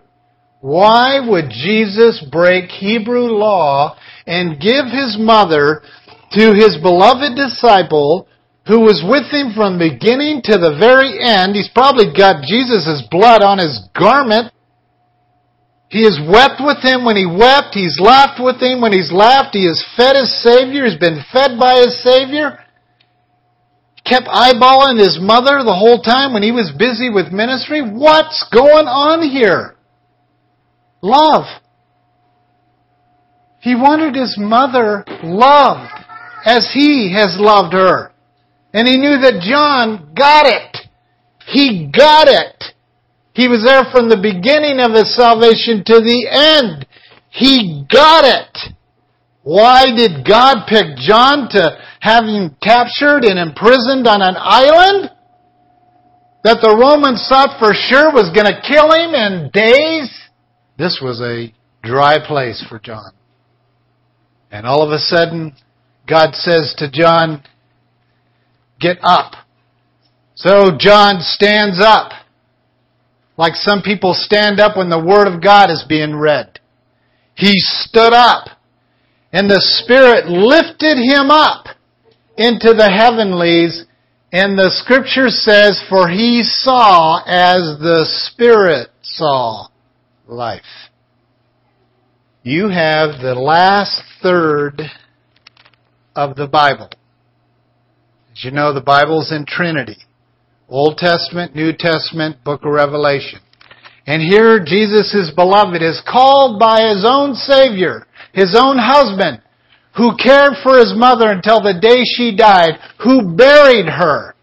Why 0.62 1.19
would 1.25 1.49
Jesus 1.49 2.23
break 2.32 2.69
Hebrew 2.69 3.34
law 3.34 3.97
and 4.27 4.62
give 4.62 4.86
his 4.86 5.17
mother 5.17 5.82
to 6.34 6.53
his 6.53 6.77
beloved 6.82 7.36
disciple 7.36 8.27
who 8.67 8.82
was 8.82 9.01
with 9.01 9.32
him 9.34 9.53
from 9.55 9.79
beginning 9.79 10.41
to 10.45 10.60
the 10.60 10.77
very 10.77 11.17
end? 11.17 11.55
He's 11.55 11.71
probably 11.73 12.13
got 12.13 12.43
Jesus' 12.45 13.01
blood 13.10 13.41
on 13.41 13.58
his 13.58 13.89
garment. 13.97 14.53
He 15.89 16.03
has 16.03 16.21
wept 16.21 16.62
with 16.62 16.77
him 16.86 17.03
when 17.03 17.17
he 17.17 17.25
wept. 17.25 17.73
He's 17.73 17.97
laughed 17.99 18.38
with 18.38 18.62
him 18.62 18.82
when 18.82 18.93
he's 18.93 19.12
laughed. 19.12 19.55
He 19.55 19.65
has 19.65 19.82
fed 19.97 20.15
his 20.15 20.29
Savior. 20.43 20.86
He's 20.86 20.99
been 20.99 21.25
fed 21.34 21.58
by 21.58 21.82
his 21.82 21.97
Savior 22.03 22.60
kept 24.10 24.28
eyeballing 24.28 24.98
his 24.98 25.19
mother 25.22 25.63
the 25.63 25.78
whole 25.78 26.02
time 26.02 26.34
when 26.34 26.43
he 26.43 26.52
was 26.52 26.74
busy 26.78 27.10
with 27.10 27.32
ministry? 27.32 27.82
What's 27.82 28.50
going 28.52 28.88
on 28.88 29.22
here? 29.22 29.76
Love. 31.02 31.45
He 33.62 33.76
wanted 33.76 34.15
his 34.15 34.36
mother 34.38 35.04
loved 35.24 35.91
as 36.45 36.72
he 36.74 37.13
has 37.13 37.38
loved 37.39 37.74
her. 37.74 38.12
And 38.74 38.88
he 38.88 38.98
knew 38.98 39.19
that 39.19 39.41
John 39.41 40.13
got 40.15 40.45
it. 40.45 40.78
He 41.45 41.91
got 41.91 42.28
it. 42.28 42.63
He 43.34 43.48
was 43.48 43.63
there 43.65 43.84
from 43.91 44.10
the 44.10 44.22
beginning 44.22 44.80
of 44.80 44.91
his 44.91 45.15
salvation 45.15 45.84
to 45.86 46.00
the 46.00 46.28
end. 46.30 46.86
He 47.30 47.86
got 47.91 48.26
it. 48.26 48.74
Why 49.50 49.86
did 49.96 50.28
God 50.28 50.68
pick 50.68 50.96
John 50.98 51.50
to 51.50 51.80
have 52.02 52.26
him 52.26 52.56
captured 52.62 53.24
and 53.24 53.40
imprisoned 53.40 54.06
on 54.06 54.22
an 54.22 54.36
island? 54.38 55.10
That 56.44 56.62
the 56.62 56.78
Romans 56.80 57.26
thought 57.28 57.58
for 57.58 57.74
sure 57.74 58.14
was 58.14 58.30
going 58.30 58.46
to 58.46 58.62
kill 58.62 58.94
him 58.94 59.16
in 59.16 59.50
days? 59.52 60.14
This 60.78 61.00
was 61.02 61.20
a 61.20 61.52
dry 61.82 62.18
place 62.24 62.64
for 62.70 62.78
John. 62.78 63.12
And 64.52 64.68
all 64.68 64.84
of 64.84 64.92
a 64.92 65.00
sudden, 65.00 65.56
God 66.08 66.36
says 66.36 66.76
to 66.78 66.92
John, 66.92 67.42
get 68.80 69.00
up. 69.02 69.34
So 70.36 70.78
John 70.78 71.22
stands 71.22 71.82
up. 71.84 72.12
Like 73.36 73.56
some 73.56 73.82
people 73.82 74.14
stand 74.14 74.60
up 74.60 74.78
when 74.78 74.92
the 74.92 75.04
Word 75.04 75.28
of 75.28 75.42
God 75.42 75.72
is 75.72 75.84
being 75.90 76.16
read. 76.16 76.60
He 77.34 77.54
stood 77.56 78.14
up 78.14 78.59
and 79.32 79.50
the 79.50 79.62
Spirit 79.62 80.28
lifted 80.28 80.98
him 80.98 81.30
up 81.30 81.65
into 82.38 82.74
the 82.74 82.89
heavenlies, 82.89 83.86
and 84.32 84.58
the 84.58 84.72
scripture 84.72 85.30
says, 85.30 85.82
for 85.89 86.10
he 86.10 86.44
saw 86.44 87.22
as 87.26 87.80
the 87.80 88.06
Spirit 88.06 88.89
saw 89.02 89.68
life. 90.28 90.62
You 92.44 92.70
have 92.70 93.22
the 93.22 93.36
last 93.36 94.02
third 94.24 94.82
of 96.15 96.36
the 96.36 96.48
Bible. 96.48 96.89
As 98.32 98.44
you 98.44 98.52
know, 98.52 98.74
the 98.74 98.82
Bible's 98.82 99.32
in 99.32 99.46
Trinity. 99.46 99.98
Old 100.70 100.98
Testament, 100.98 101.56
New 101.56 101.74
Testament, 101.78 102.44
Book 102.44 102.63
of 102.63 102.72
Revelation. 102.72 103.39
And 104.08 104.22
here 104.22 104.63
Jesus, 104.63 105.32
beloved, 105.36 105.82
is 105.82 106.02
called 106.10 106.60
by 106.60 106.88
his 106.89 107.06
own 107.08 107.36
Savior 107.36 108.06
his 108.34 108.56
own 108.58 108.78
husband, 108.78 109.42
who 109.98 110.15
cared 110.15 110.54
for 110.63 110.78
his 110.78 110.94
mother 110.96 111.30
until 111.30 111.62
the 111.62 111.80
day 111.80 112.04
she 112.04 112.36
died, 112.36 112.80
who 113.04 113.36
buried 113.36 113.88
her. 113.88 114.36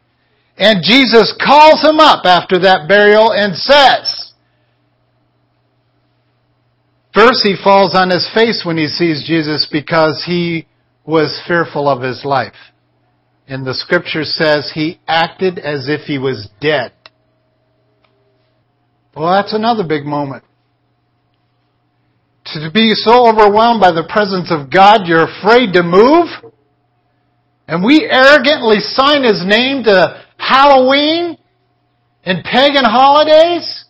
And 0.58 0.82
Jesus 0.82 1.36
calls 1.44 1.82
him 1.82 2.00
up 2.00 2.24
after 2.24 2.58
that 2.60 2.88
burial 2.88 3.32
and 3.32 3.54
says, 3.54 4.32
First, 7.14 7.40
he 7.46 7.56
falls 7.62 7.94
on 7.94 8.10
his 8.10 8.28
face 8.34 8.62
when 8.64 8.76
he 8.76 8.88
sees 8.88 9.24
Jesus 9.26 9.66
because 9.70 10.24
he 10.26 10.66
was 11.06 11.42
fearful 11.46 11.88
of 11.88 12.02
his 12.02 12.24
life. 12.24 12.52
And 13.48 13.66
the 13.66 13.72
scripture 13.72 14.24
says 14.24 14.72
he 14.74 15.00
acted 15.06 15.58
as 15.58 15.88
if 15.88 16.02
he 16.02 16.18
was 16.18 16.50
dead. 16.60 16.92
Well, 19.14 19.32
that's 19.32 19.54
another 19.54 19.84
big 19.86 20.04
moment 20.04 20.44
to 22.54 22.70
be 22.72 22.92
so 22.94 23.28
overwhelmed 23.28 23.80
by 23.80 23.92
the 23.92 24.08
presence 24.08 24.50
of 24.50 24.70
God, 24.70 25.06
you're 25.06 25.26
afraid 25.26 25.72
to 25.74 25.82
move? 25.82 26.28
And 27.68 27.84
we 27.84 28.04
arrogantly 28.04 28.78
sign 28.80 29.24
His 29.24 29.42
name 29.44 29.84
to 29.84 30.22
Halloween 30.38 31.36
and 32.24 32.44
pagan 32.44 32.84
holidays 32.84 33.84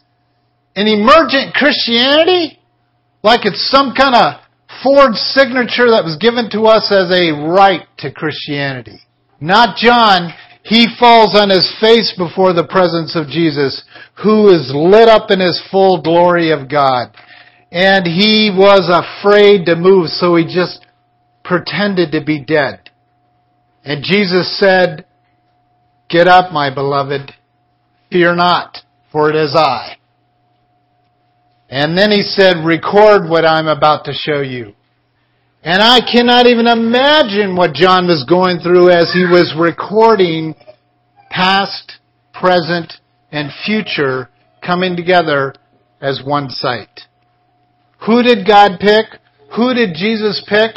and 0.74 0.88
emergent 0.88 1.54
Christianity 1.54 2.58
like 3.22 3.44
it's 3.44 3.70
some 3.70 3.92
kind 3.96 4.14
of 4.14 4.40
forged 4.82 5.16
signature 5.16 5.90
that 5.90 6.04
was 6.04 6.16
given 6.20 6.48
to 6.50 6.68
us 6.68 6.92
as 6.92 7.10
a 7.10 7.32
right 7.32 7.82
to 7.98 8.12
Christianity. 8.12 9.00
Not 9.40 9.76
John. 9.76 10.32
He 10.62 10.88
falls 10.98 11.38
on 11.38 11.48
his 11.48 11.66
face 11.80 12.12
before 12.18 12.52
the 12.52 12.66
presence 12.66 13.14
of 13.14 13.28
Jesus, 13.28 13.84
who 14.22 14.48
is 14.48 14.72
lit 14.74 15.08
up 15.08 15.30
in 15.30 15.40
his 15.40 15.62
full 15.70 16.02
glory 16.02 16.50
of 16.50 16.68
God 16.68 17.14
and 17.70 18.06
he 18.06 18.50
was 18.54 18.88
afraid 18.88 19.66
to 19.66 19.76
move, 19.76 20.08
so 20.08 20.36
he 20.36 20.44
just 20.44 20.86
pretended 21.42 22.12
to 22.12 22.24
be 22.24 22.42
dead. 22.42 22.90
And 23.84 24.02
Jesus 24.02 24.58
said, 24.58 25.04
Get 26.08 26.28
up, 26.28 26.52
my 26.52 26.72
beloved. 26.72 27.32
Fear 28.10 28.36
not, 28.36 28.78
for 29.10 29.30
it 29.30 29.36
is 29.36 29.54
I. 29.56 29.96
And 31.68 31.98
then 31.98 32.12
he 32.12 32.22
said, 32.22 32.64
Record 32.64 33.28
what 33.28 33.44
I'm 33.44 33.66
about 33.66 34.04
to 34.04 34.12
show 34.12 34.40
you. 34.40 34.74
And 35.62 35.82
I 35.82 35.98
cannot 36.00 36.46
even 36.46 36.68
imagine 36.68 37.56
what 37.56 37.74
John 37.74 38.06
was 38.06 38.24
going 38.28 38.60
through 38.60 38.90
as 38.90 39.12
he 39.12 39.24
was 39.24 39.52
recording 39.58 40.54
past, 41.28 41.94
present, 42.32 42.92
and 43.32 43.50
future 43.64 44.28
coming 44.64 44.94
together 44.94 45.54
as 46.00 46.22
one 46.24 46.50
sight. 46.50 47.00
Who 48.04 48.22
did 48.22 48.46
God 48.46 48.78
pick? 48.80 49.06
Who 49.56 49.74
did 49.74 49.94
Jesus 49.94 50.44
pick? 50.46 50.76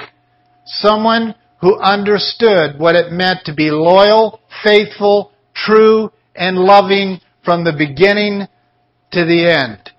Someone 0.65 1.35
who 1.61 1.79
understood 1.79 2.79
what 2.79 2.95
it 2.95 3.11
meant 3.11 3.39
to 3.45 3.53
be 3.53 3.69
loyal, 3.71 4.39
faithful, 4.63 5.31
true, 5.53 6.11
and 6.35 6.57
loving 6.57 7.19
from 7.43 7.63
the 7.63 7.73
beginning 7.73 8.47
to 9.11 9.25
the 9.25 9.51
end. 9.51 9.91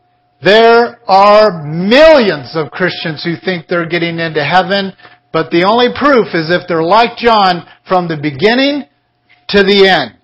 There 0.42 0.98
are 1.06 1.62
millions 1.66 2.52
of 2.54 2.70
Christians 2.70 3.22
who 3.24 3.35
think 3.44 3.66
they're 3.66 3.88
getting 3.88 4.18
into 4.18 4.42
heaven, 4.42 4.92
but 5.33 5.50
the 5.50 5.64
only 5.68 5.88
proof 5.94 6.28
is 6.35 6.48
if 6.48 6.66
they're 6.66 6.83
like 6.83 7.18
John 7.18 7.66
from 7.87 8.09
the 8.09 8.16
beginning 8.16 8.85
to 9.48 9.62
the 9.62 9.87
end. 9.87 10.16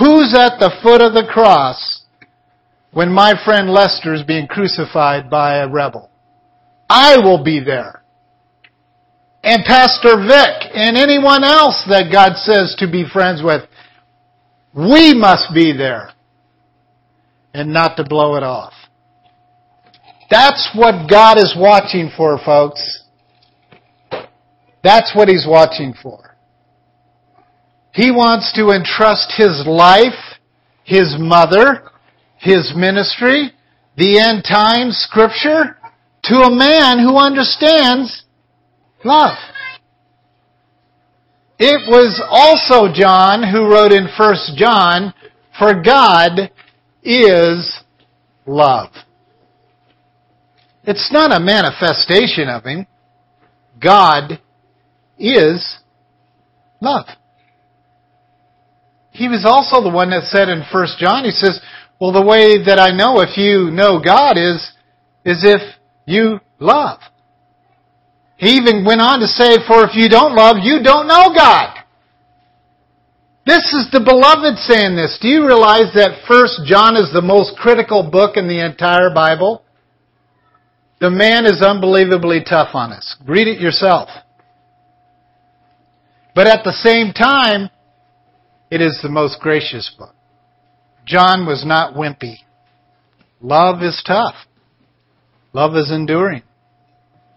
Who's 0.00 0.34
at 0.34 0.58
the 0.58 0.74
foot 0.82 1.00
of 1.00 1.12
the 1.12 1.28
cross 1.30 2.03
when 2.94 3.12
my 3.12 3.34
friend 3.44 3.68
Lester 3.68 4.14
is 4.14 4.22
being 4.22 4.46
crucified 4.46 5.28
by 5.28 5.58
a 5.58 5.68
rebel. 5.68 6.10
I 6.88 7.18
will 7.18 7.42
be 7.42 7.60
there. 7.60 8.02
And 9.42 9.64
Pastor 9.64 10.16
Vic 10.16 10.70
and 10.72 10.96
anyone 10.96 11.44
else 11.44 11.84
that 11.88 12.10
God 12.10 12.36
says 12.36 12.74
to 12.78 12.90
be 12.90 13.04
friends 13.12 13.42
with, 13.42 13.62
we 14.72 15.12
must 15.12 15.52
be 15.52 15.76
there 15.76 16.10
and 17.52 17.72
not 17.72 17.96
to 17.96 18.04
blow 18.04 18.36
it 18.36 18.42
off. 18.42 18.72
That's 20.30 20.70
what 20.74 21.10
God 21.10 21.36
is 21.36 21.54
watching 21.58 22.10
for, 22.16 22.38
folks. 22.44 23.02
That's 24.82 25.14
what 25.14 25.28
he's 25.28 25.46
watching 25.48 25.94
for. 26.00 26.36
He 27.92 28.10
wants 28.10 28.52
to 28.54 28.70
entrust 28.70 29.32
his 29.36 29.64
life, 29.66 30.38
his 30.84 31.16
mother, 31.18 31.90
his 32.44 32.72
ministry, 32.76 33.52
the 33.96 34.20
end 34.20 34.44
times 34.44 34.98
scripture 34.98 35.76
to 36.24 36.34
a 36.36 36.54
man 36.54 36.98
who 36.98 37.16
understands 37.16 38.24
love. 39.02 39.38
It 41.58 41.88
was 41.88 42.22
also 42.28 42.92
John 42.92 43.42
who 43.42 43.70
wrote 43.70 43.92
in 43.92 44.08
1 44.18 44.36
John, 44.56 45.14
for 45.58 45.82
God 45.82 46.50
is 47.02 47.80
love. 48.46 48.90
It's 50.82 51.10
not 51.12 51.34
a 51.34 51.40
manifestation 51.40 52.48
of 52.48 52.64
Him. 52.64 52.86
God 53.82 54.40
is 55.18 55.78
love. 56.80 57.06
He 59.12 59.28
was 59.28 59.44
also 59.46 59.82
the 59.82 59.94
one 59.94 60.10
that 60.10 60.24
said 60.24 60.48
in 60.48 60.60
1 60.60 60.86
John, 60.98 61.24
he 61.24 61.30
says, 61.30 61.60
well, 62.04 62.12
the 62.12 62.20
way 62.20 62.62
that 62.62 62.78
I 62.78 62.90
know 62.90 63.22
if 63.22 63.38
you 63.38 63.70
know 63.70 63.98
God 63.98 64.36
is, 64.36 64.60
is 65.24 65.40
if 65.42 65.62
you 66.04 66.38
love. 66.58 67.00
He 68.36 68.60
even 68.60 68.84
went 68.84 69.00
on 69.00 69.20
to 69.20 69.26
say, 69.26 69.56
for 69.66 69.88
if 69.88 69.96
you 69.96 70.10
don't 70.10 70.36
love, 70.36 70.58
you 70.60 70.82
don't 70.82 71.08
know 71.08 71.32
God. 71.34 71.78
This 73.46 73.72
is 73.72 73.88
the 73.90 74.04
beloved 74.04 74.58
saying 74.58 74.96
this. 74.96 75.18
Do 75.22 75.28
you 75.28 75.46
realize 75.46 75.94
that 75.94 76.28
First 76.28 76.60
John 76.66 76.94
is 76.94 77.10
the 77.10 77.22
most 77.22 77.56
critical 77.56 78.10
book 78.10 78.36
in 78.36 78.48
the 78.48 78.62
entire 78.62 79.08
Bible? 79.08 79.64
The 81.00 81.10
man 81.10 81.46
is 81.46 81.62
unbelievably 81.62 82.44
tough 82.46 82.74
on 82.74 82.92
us. 82.92 83.16
Read 83.26 83.48
it 83.48 83.62
yourself. 83.62 84.10
But 86.34 86.48
at 86.48 86.64
the 86.64 86.72
same 86.72 87.14
time, 87.14 87.70
it 88.70 88.82
is 88.82 89.00
the 89.02 89.08
most 89.08 89.40
gracious 89.40 89.90
book. 89.98 90.13
John 91.06 91.46
was 91.46 91.64
not 91.66 91.94
wimpy. 91.94 92.36
Love 93.40 93.82
is 93.82 94.02
tough. 94.06 94.34
Love 95.52 95.76
is 95.76 95.90
enduring. 95.90 96.42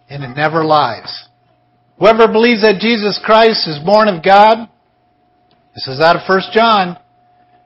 And 0.09 0.23
it 0.23 0.35
never 0.35 0.63
lies. 0.63 1.25
Whoever 1.99 2.27
believes 2.27 2.61
that 2.61 2.79
Jesus 2.79 3.19
Christ 3.23 3.67
is 3.67 3.79
born 3.83 4.07
of 4.07 4.23
God, 4.23 4.69
this 5.73 5.87
is 5.87 5.99
out 5.99 6.15
of 6.15 6.21
1 6.27 6.41
John, 6.53 6.97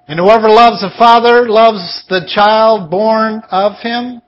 and 0.08 0.20
whoever 0.20 0.50
loves 0.50 0.82
the 0.82 0.92
Father 0.98 1.48
loves 1.48 2.04
the 2.10 2.30
child 2.34 2.90
born 2.90 3.42
of 3.52 3.74
him. 3.82 4.22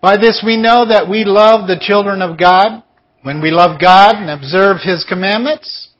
By 0.00 0.16
this 0.16 0.42
we 0.44 0.56
know 0.56 0.86
that 0.88 1.08
we 1.08 1.24
love 1.24 1.68
the 1.68 1.80
children 1.80 2.22
of 2.22 2.38
God 2.38 2.82
when 3.22 3.40
we 3.40 3.50
love 3.50 3.80
God 3.80 4.16
and 4.16 4.30
observe 4.30 4.78
His 4.82 5.04
commandments. 5.08 5.90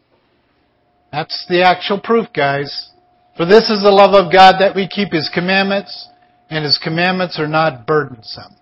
That's 1.13 1.47
the 1.49 1.63
actual 1.63 2.01
proof, 2.01 2.27
guys. 2.35 2.91
For 3.37 3.47
this 3.47 3.71
is 3.71 3.83
the 3.83 3.91
love 3.91 4.15
of 4.15 4.33
God 4.33 4.57
that 4.61 4.75
we 4.75 4.87
keep 4.87 5.13
His 5.13 5.31
commandments, 5.33 6.09
and 6.51 6.65
His 6.65 6.79
commandments 6.83 7.39
are 7.39 7.49
not 7.49 7.87
burdensome. 7.87 8.57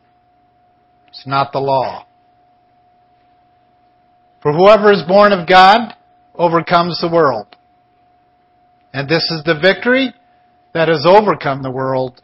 It's 1.09 1.27
not 1.27 1.53
the 1.53 1.59
law. 1.59 2.07
For 4.43 4.53
whoever 4.53 4.93
is 4.93 5.03
born 5.07 5.33
of 5.33 5.49
God 5.49 5.95
overcomes 6.35 7.01
the 7.01 7.11
world. 7.13 7.57
And 8.93 9.09
this 9.09 9.31
is 9.31 9.43
the 9.45 9.59
victory 9.61 10.15
that 10.73 10.89
has 10.89 11.05
overcome 11.07 11.63
the 11.63 11.71
world, 11.71 12.23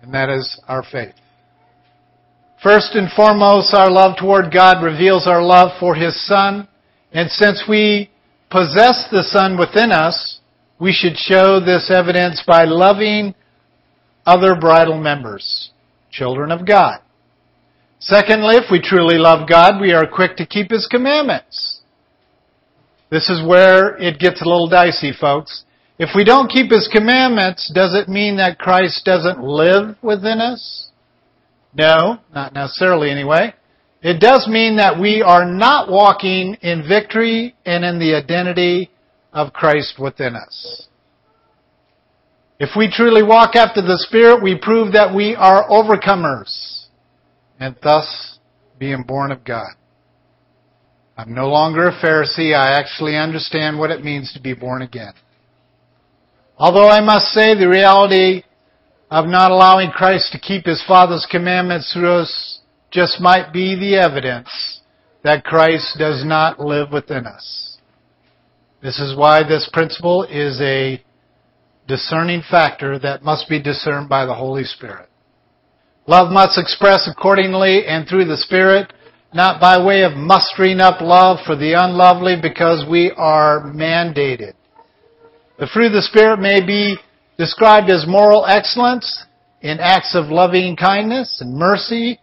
and 0.00 0.14
that 0.14 0.30
is 0.30 0.60
our 0.68 0.82
faith. 0.82 1.14
First 2.62 2.94
and 2.94 3.10
foremost, 3.12 3.74
our 3.74 3.90
love 3.90 4.16
toward 4.18 4.52
God 4.52 4.82
reveals 4.82 5.26
our 5.26 5.42
love 5.42 5.72
for 5.78 5.94
His 5.94 6.24
Son, 6.26 6.66
and 7.12 7.30
since 7.30 7.64
we 7.68 8.10
possess 8.48 9.06
the 9.10 9.22
Son 9.22 9.58
within 9.58 9.92
us, 9.92 10.33
we 10.84 10.92
should 10.92 11.16
show 11.16 11.60
this 11.60 11.90
evidence 11.90 12.42
by 12.46 12.64
loving 12.64 13.34
other 14.26 14.54
bridal 14.54 15.00
members, 15.00 15.70
children 16.10 16.50
of 16.52 16.66
God. 16.66 17.00
Secondly, 18.00 18.56
if 18.56 18.70
we 18.70 18.82
truly 18.82 19.16
love 19.16 19.48
God, 19.48 19.80
we 19.80 19.94
are 19.94 20.06
quick 20.06 20.36
to 20.36 20.44
keep 20.44 20.70
His 20.70 20.86
commandments. 20.90 21.80
This 23.10 23.30
is 23.30 23.42
where 23.42 23.96
it 23.96 24.18
gets 24.18 24.42
a 24.42 24.44
little 24.44 24.68
dicey, 24.68 25.14
folks. 25.18 25.64
If 25.98 26.10
we 26.14 26.22
don't 26.22 26.50
keep 26.50 26.70
His 26.70 26.86
commandments, 26.92 27.72
does 27.74 27.94
it 27.94 28.10
mean 28.10 28.36
that 28.36 28.58
Christ 28.58 29.06
doesn't 29.06 29.42
live 29.42 29.96
within 30.02 30.38
us? 30.38 30.90
No, 31.72 32.18
not 32.34 32.52
necessarily 32.52 33.10
anyway. 33.10 33.54
It 34.02 34.20
does 34.20 34.46
mean 34.46 34.76
that 34.76 35.00
we 35.00 35.22
are 35.22 35.50
not 35.50 35.90
walking 35.90 36.58
in 36.60 36.86
victory 36.86 37.54
and 37.64 37.86
in 37.86 37.98
the 37.98 38.14
identity 38.14 38.90
of 39.34 39.52
Christ 39.52 39.98
within 39.98 40.36
us. 40.36 40.88
If 42.58 42.70
we 42.76 42.90
truly 42.90 43.22
walk 43.22 43.56
after 43.56 43.82
the 43.82 43.98
Spirit, 43.98 44.42
we 44.42 44.56
prove 44.56 44.92
that 44.92 45.14
we 45.14 45.34
are 45.34 45.68
overcomers 45.68 46.86
and 47.58 47.74
thus 47.82 48.38
being 48.78 49.02
born 49.02 49.32
of 49.32 49.44
God. 49.44 49.74
I'm 51.16 51.34
no 51.34 51.48
longer 51.48 51.88
a 51.88 51.92
Pharisee. 51.92 52.54
I 52.54 52.78
actually 52.78 53.16
understand 53.16 53.78
what 53.78 53.90
it 53.90 54.04
means 54.04 54.32
to 54.32 54.40
be 54.40 54.54
born 54.54 54.82
again. 54.82 55.12
Although 56.56 56.88
I 56.88 57.00
must 57.00 57.26
say 57.26 57.54
the 57.54 57.68
reality 57.68 58.44
of 59.10 59.26
not 59.26 59.50
allowing 59.50 59.90
Christ 59.90 60.32
to 60.32 60.40
keep 60.40 60.64
His 60.64 60.82
Father's 60.86 61.26
commandments 61.30 61.92
through 61.92 62.12
us 62.12 62.60
just 62.90 63.20
might 63.20 63.52
be 63.52 63.74
the 63.74 63.96
evidence 63.96 64.80
that 65.24 65.44
Christ 65.44 65.96
does 65.98 66.24
not 66.24 66.60
live 66.60 66.92
within 66.92 67.26
us. 67.26 67.73
This 68.84 69.00
is 69.00 69.16
why 69.16 69.42
this 69.42 69.66
principle 69.72 70.24
is 70.24 70.60
a 70.60 71.02
discerning 71.88 72.42
factor 72.50 72.98
that 72.98 73.24
must 73.24 73.48
be 73.48 73.58
discerned 73.58 74.10
by 74.10 74.26
the 74.26 74.34
Holy 74.34 74.64
Spirit. 74.64 75.08
Love 76.06 76.30
must 76.30 76.58
express 76.58 77.08
accordingly 77.10 77.86
and 77.86 78.06
through 78.06 78.26
the 78.26 78.36
Spirit, 78.36 78.92
not 79.32 79.58
by 79.58 79.82
way 79.82 80.02
of 80.02 80.12
mustering 80.12 80.80
up 80.80 81.00
love 81.00 81.38
for 81.46 81.56
the 81.56 81.72
unlovely 81.72 82.36
because 82.40 82.84
we 82.86 83.10
are 83.16 83.72
mandated. 83.74 84.52
The 85.58 85.66
fruit 85.72 85.86
of 85.86 85.92
the 85.94 86.02
Spirit 86.02 86.38
may 86.38 86.60
be 86.60 86.96
described 87.38 87.88
as 87.88 88.04
moral 88.06 88.44
excellence 88.44 89.24
in 89.62 89.80
acts 89.80 90.14
of 90.14 90.26
loving 90.26 90.76
kindness 90.76 91.40
and 91.40 91.56
mercy 91.56 92.20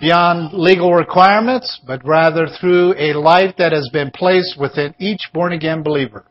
beyond 0.00 0.54
legal 0.54 0.94
requirements, 0.94 1.80
but 1.86 2.04
rather 2.04 2.46
through 2.46 2.94
a 2.96 3.18
life 3.18 3.54
that 3.58 3.72
has 3.72 3.88
been 3.92 4.10
placed 4.10 4.58
within 4.58 4.94
each 4.98 5.20
born 5.32 5.52
again 5.52 5.82
believer. 5.82 6.24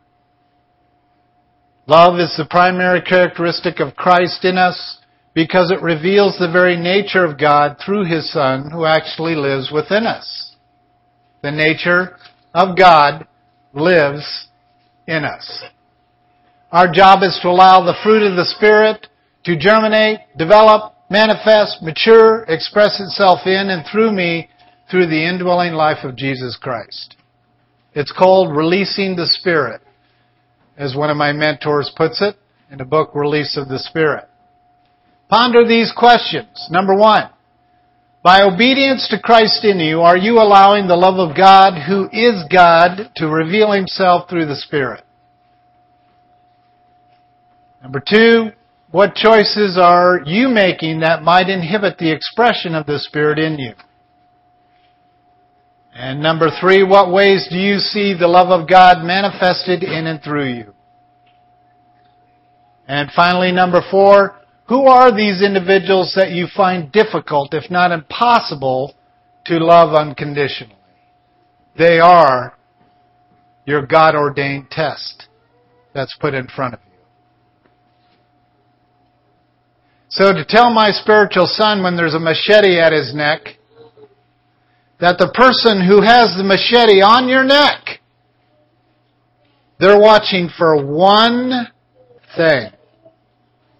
Love 1.87 2.19
is 2.19 2.35
the 2.37 2.45
primary 2.49 3.01
characteristic 3.01 3.79
of 3.79 3.95
Christ 3.95 4.43
in 4.43 4.57
us 4.57 4.99
because 5.33 5.71
it 5.71 5.81
reveals 5.81 6.37
the 6.37 6.51
very 6.51 6.75
nature 6.75 7.23
of 7.23 7.39
God 7.39 7.77
through 7.83 8.05
His 8.05 8.31
Son 8.31 8.69
who 8.71 8.85
actually 8.85 9.35
lives 9.35 9.71
within 9.73 10.05
us. 10.05 10.55
The 11.41 11.51
nature 11.51 12.17
of 12.53 12.77
God 12.77 13.27
lives 13.73 14.47
in 15.07 15.23
us. 15.23 15.63
Our 16.71 16.91
job 16.91 17.23
is 17.23 17.39
to 17.41 17.47
allow 17.47 17.83
the 17.83 17.97
fruit 18.03 18.21
of 18.21 18.35
the 18.35 18.45
Spirit 18.45 19.07
to 19.45 19.57
germinate, 19.57 20.19
develop, 20.37 20.93
manifest, 21.09 21.81
mature, 21.81 22.43
express 22.47 22.99
itself 22.99 23.39
in 23.45 23.69
and 23.69 23.85
through 23.91 24.11
me 24.11 24.49
through 24.89 25.07
the 25.07 25.27
indwelling 25.27 25.73
life 25.73 26.03
of 26.03 26.15
Jesus 26.15 26.57
Christ. 26.59 27.15
It's 27.93 28.11
called 28.11 28.55
releasing 28.55 29.15
the 29.15 29.27
Spirit, 29.27 29.81
as 30.77 30.95
one 30.95 31.09
of 31.09 31.17
my 31.17 31.31
mentors 31.31 31.91
puts 31.95 32.21
it 32.21 32.35
in 32.71 32.77
the 32.77 32.85
book 32.85 33.11
Release 33.13 33.57
of 33.57 33.67
the 33.67 33.79
Spirit. 33.79 34.25
Ponder 35.29 35.67
these 35.67 35.91
questions. 35.95 36.67
Number 36.71 36.95
one, 36.95 37.29
by 38.23 38.41
obedience 38.41 39.07
to 39.09 39.19
Christ 39.19 39.63
in 39.63 39.79
you, 39.79 40.01
are 40.01 40.17
you 40.17 40.39
allowing 40.39 40.87
the 40.87 40.95
love 40.95 41.19
of 41.19 41.37
God, 41.37 41.73
who 41.87 42.09
is 42.11 42.43
God, 42.51 43.11
to 43.15 43.27
reveal 43.27 43.71
Himself 43.71 44.29
through 44.29 44.45
the 44.45 44.55
Spirit? 44.55 45.03
Number 47.81 48.03
two, 48.05 48.49
what 48.91 49.13
choices 49.13 49.77
are 49.79 50.21
you 50.25 50.47
making 50.49 51.01
that 51.01 51.21
might 51.21 51.47
inhibit 51.47 51.97
the 51.97 52.11
expression 52.11 52.73
of 52.73 52.87
the 52.87 52.99
Spirit 52.99 53.37
in 53.37 53.59
you? 53.59 53.73
And 55.93 56.21
number 56.21 56.49
three, 56.59 56.83
what 56.83 57.11
ways 57.11 57.47
do 57.51 57.57
you 57.57 57.77
see 57.77 58.15
the 58.17 58.27
love 58.27 58.49
of 58.49 58.67
God 58.67 59.03
manifested 59.03 59.83
in 59.83 60.07
and 60.07 60.21
through 60.23 60.53
you? 60.53 60.73
And 62.87 63.11
finally, 63.15 63.51
number 63.51 63.81
four, 63.91 64.39
who 64.67 64.87
are 64.87 65.15
these 65.15 65.43
individuals 65.43 66.13
that 66.15 66.31
you 66.31 66.47
find 66.55 66.91
difficult, 66.91 67.53
if 67.53 67.69
not 67.69 67.91
impossible, 67.91 68.95
to 69.45 69.59
love 69.59 69.93
unconditionally? 69.93 70.75
They 71.77 71.99
are 71.99 72.57
your 73.65 73.85
God 73.85 74.15
ordained 74.15 74.71
test 74.71 75.27
that's 75.93 76.15
put 76.19 76.33
in 76.33 76.47
front 76.47 76.73
of 76.75 76.79
you. 76.83 76.88
So 80.09 80.33
to 80.33 80.43
tell 80.43 80.71
my 80.71 80.91
spiritual 80.91 81.45
son 81.45 81.83
when 81.83 81.95
there's 81.95 82.15
a 82.15 82.19
machete 82.19 82.79
at 82.79 82.91
his 82.91 83.13
neck, 83.13 83.41
that 84.99 85.17
the 85.17 85.31
person 85.33 85.85
who 85.85 86.01
has 86.01 86.35
the 86.35 86.43
machete 86.43 87.01
on 87.01 87.29
your 87.29 87.43
neck 87.43 87.99
They're 89.79 89.99
watching 89.99 90.49
for 90.57 90.83
one 90.85 91.67
thing. 92.35 92.71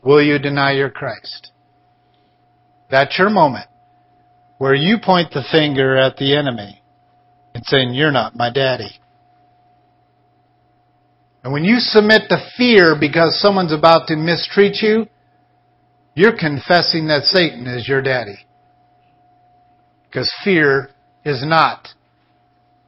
Will 0.01 0.23
you 0.23 0.39
deny 0.39 0.71
your 0.71 0.89
Christ? 0.89 1.51
That's 2.89 3.19
your 3.19 3.29
moment 3.29 3.67
where 4.57 4.73
you 4.73 4.97
point 5.03 5.31
the 5.31 5.43
finger 5.51 5.97
at 5.97 6.17
the 6.17 6.35
enemy 6.35 6.81
and 7.53 7.63
saying, 7.65 7.93
you're 7.93 8.11
not 8.11 8.35
my 8.35 8.49
daddy. 8.49 8.99
And 11.43 11.53
when 11.53 11.63
you 11.63 11.79
submit 11.79 12.23
to 12.29 12.37
fear 12.57 12.95
because 12.99 13.39
someone's 13.41 13.73
about 13.73 14.07
to 14.07 14.15
mistreat 14.15 14.77
you, 14.81 15.07
you're 16.19 16.37
confessing 16.37 17.07
that 17.07 17.23
Satan 17.23 17.65
is 17.65 17.87
your 17.87 18.01
daddy. 18.01 18.45
Because 20.05 20.29
fear 20.43 20.89
is 21.23 21.45
not 21.45 21.87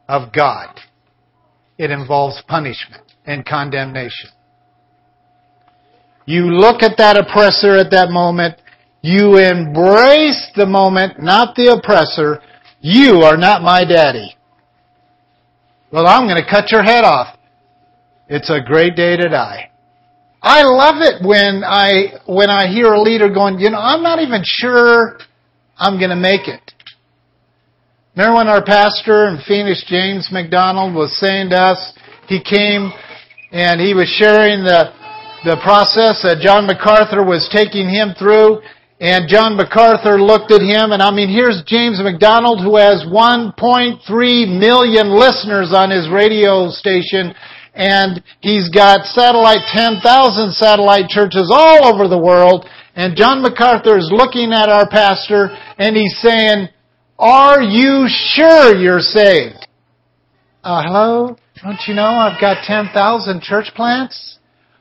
of 0.10 0.34
God. 0.34 0.78
It 1.78 1.92
involves 1.92 2.44
punishment 2.46 3.04
and 3.26 3.46
condemnation. 3.46 4.32
You 6.26 6.48
look 6.48 6.84
at 6.84 6.98
that 6.98 7.16
oppressor 7.16 7.78
at 7.78 7.92
that 7.92 8.10
moment. 8.12 8.58
You 9.02 9.38
embrace 9.38 10.52
the 10.58 10.66
moment, 10.66 11.24
not 11.24 11.56
the 11.56 11.80
oppressor. 11.80 12.42
You 12.82 13.22
are 13.22 13.38
not 13.38 13.62
my 13.62 13.86
daddy. 13.86 14.36
Well, 15.90 16.06
I'm 16.06 16.28
going 16.28 16.44
to 16.44 16.50
cut 16.50 16.70
your 16.70 16.84
head 16.84 17.06
off. 17.06 17.38
It's 18.28 18.50
a 18.50 18.60
great 18.60 18.98
day 18.98 19.16
to 19.16 19.30
die. 19.30 19.71
I 20.42 20.64
love 20.64 20.96
it 21.02 21.22
when 21.22 21.64
I, 21.64 22.18
when 22.26 22.50
I 22.50 22.68
hear 22.68 22.94
a 22.94 23.02
leader 23.02 23.30
going, 23.30 23.60
you 23.60 23.70
know, 23.70 23.78
I'm 23.78 24.02
not 24.02 24.20
even 24.20 24.42
sure 24.44 25.20
I'm 25.78 26.00
going 26.00 26.10
to 26.10 26.16
make 26.16 26.48
it. 26.48 26.74
Remember 28.16 28.38
when 28.38 28.48
our 28.48 28.66
pastor 28.66 29.28
in 29.30 29.38
Phoenix, 29.48 29.86
James 29.88 30.30
MacDonald, 30.32 30.96
was 30.96 31.16
saying 31.20 31.52
to 31.52 31.58
us, 31.58 31.94
he 32.28 32.42
came 32.42 32.92
and 33.52 33.80
he 33.80 33.94
was 33.94 34.10
sharing 34.10 34.64
the, 34.66 34.89
the 35.46 35.62
process 35.62 36.26
that 36.26 36.42
John 36.42 36.66
MacArthur 36.66 37.24
was 37.24 37.48
taking 37.54 37.88
him 37.88 38.18
through. 38.18 38.62
And 39.00 39.30
John 39.30 39.56
MacArthur 39.56 40.22
looked 40.22 40.52
at 40.52 40.62
him 40.62 40.92
and 40.92 41.02
I 41.02 41.12
mean, 41.14 41.30
here's 41.30 41.62
James 41.66 42.02
MacDonald 42.02 42.62
who 42.62 42.78
has 42.78 43.06
1.3 43.06 44.02
million 44.58 45.08
listeners 45.14 45.74
on 45.74 45.89
his 45.89 46.10
radio 46.10 46.70
station 46.70 47.34
and 47.74 48.22
he's 48.42 48.70
got 48.70 49.06
satellite, 49.06 49.64
10,000 49.74 50.52
satellite 50.52 51.08
churches 51.10 51.52
all 51.54 51.86
over 51.86 52.08
the 52.08 52.18
world. 52.18 52.68
And 52.96 53.16
John 53.16 53.42
MacArthur 53.42 53.98
is 53.98 54.12
looking 54.12 54.52
at 54.52 54.70
our 54.70 54.90
pastor 54.90 55.50
and 55.78 55.96
he's 55.96 56.18
saying, 56.20 56.68
are 57.18 57.62
you 57.62 58.08
sure 58.08 58.76
you're 58.76 59.00
saved? 59.00 59.68
Uh, 60.64 60.84
hello? 60.84 61.38
Don't 61.64 61.80
you 61.88 61.94
know 61.94 62.08
I've 62.08 62.42
got 62.42 62.64
10,000 62.66 63.42
church 63.42 63.68
plants? 63.76 64.40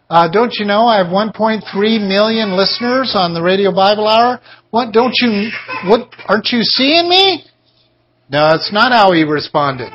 Uh, 0.09 0.29
don't 0.29 0.53
you 0.59 0.67
know 0.67 0.87
I 0.87 0.99
have 0.99 1.07
1.3 1.07 1.63
million 2.09 2.57
listeners 2.57 3.13
on 3.15 3.33
the 3.33 3.43
Radio 3.43 3.73
Bible 3.73 4.09
Hour? 4.09 4.41
What, 4.71 4.93
don't 4.93 5.15
you, 5.21 5.51
what, 5.87 6.09
aren't 6.27 6.49
you 6.51 6.63
seeing 6.63 7.09
me? 7.09 7.45
No, 8.29 8.49
it's 8.55 8.73
not 8.73 8.93
how 8.93 9.13
he 9.13 9.23
responded. 9.23 9.93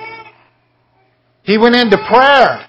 He 1.43 1.57
went 1.57 1.75
into 1.75 1.97
prayer. 1.97 2.67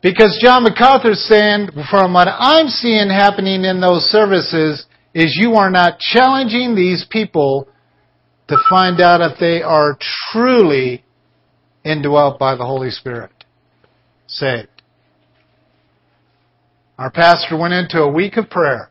Because 0.00 0.38
John 0.40 0.62
MacArthur's 0.62 1.26
saying, 1.28 1.70
from 1.90 2.12
what 2.12 2.28
I'm 2.28 2.68
seeing 2.68 3.10
happening 3.10 3.64
in 3.64 3.80
those 3.80 4.02
services, 4.04 4.86
is 5.12 5.36
you 5.40 5.54
are 5.54 5.70
not 5.70 5.98
challenging 5.98 6.74
these 6.74 7.04
people 7.10 7.68
to 8.48 8.56
find 8.70 9.00
out 9.00 9.20
if 9.20 9.38
they 9.38 9.62
are 9.62 9.98
truly 10.30 11.04
indwelt 11.84 12.38
by 12.38 12.54
the 12.54 12.64
Holy 12.64 12.90
Spirit. 12.90 13.32
Saved. 14.28 14.68
Our 16.98 17.10
pastor 17.10 17.56
went 17.56 17.74
into 17.74 18.00
a 18.00 18.10
week 18.10 18.36
of 18.36 18.50
prayer, 18.50 18.90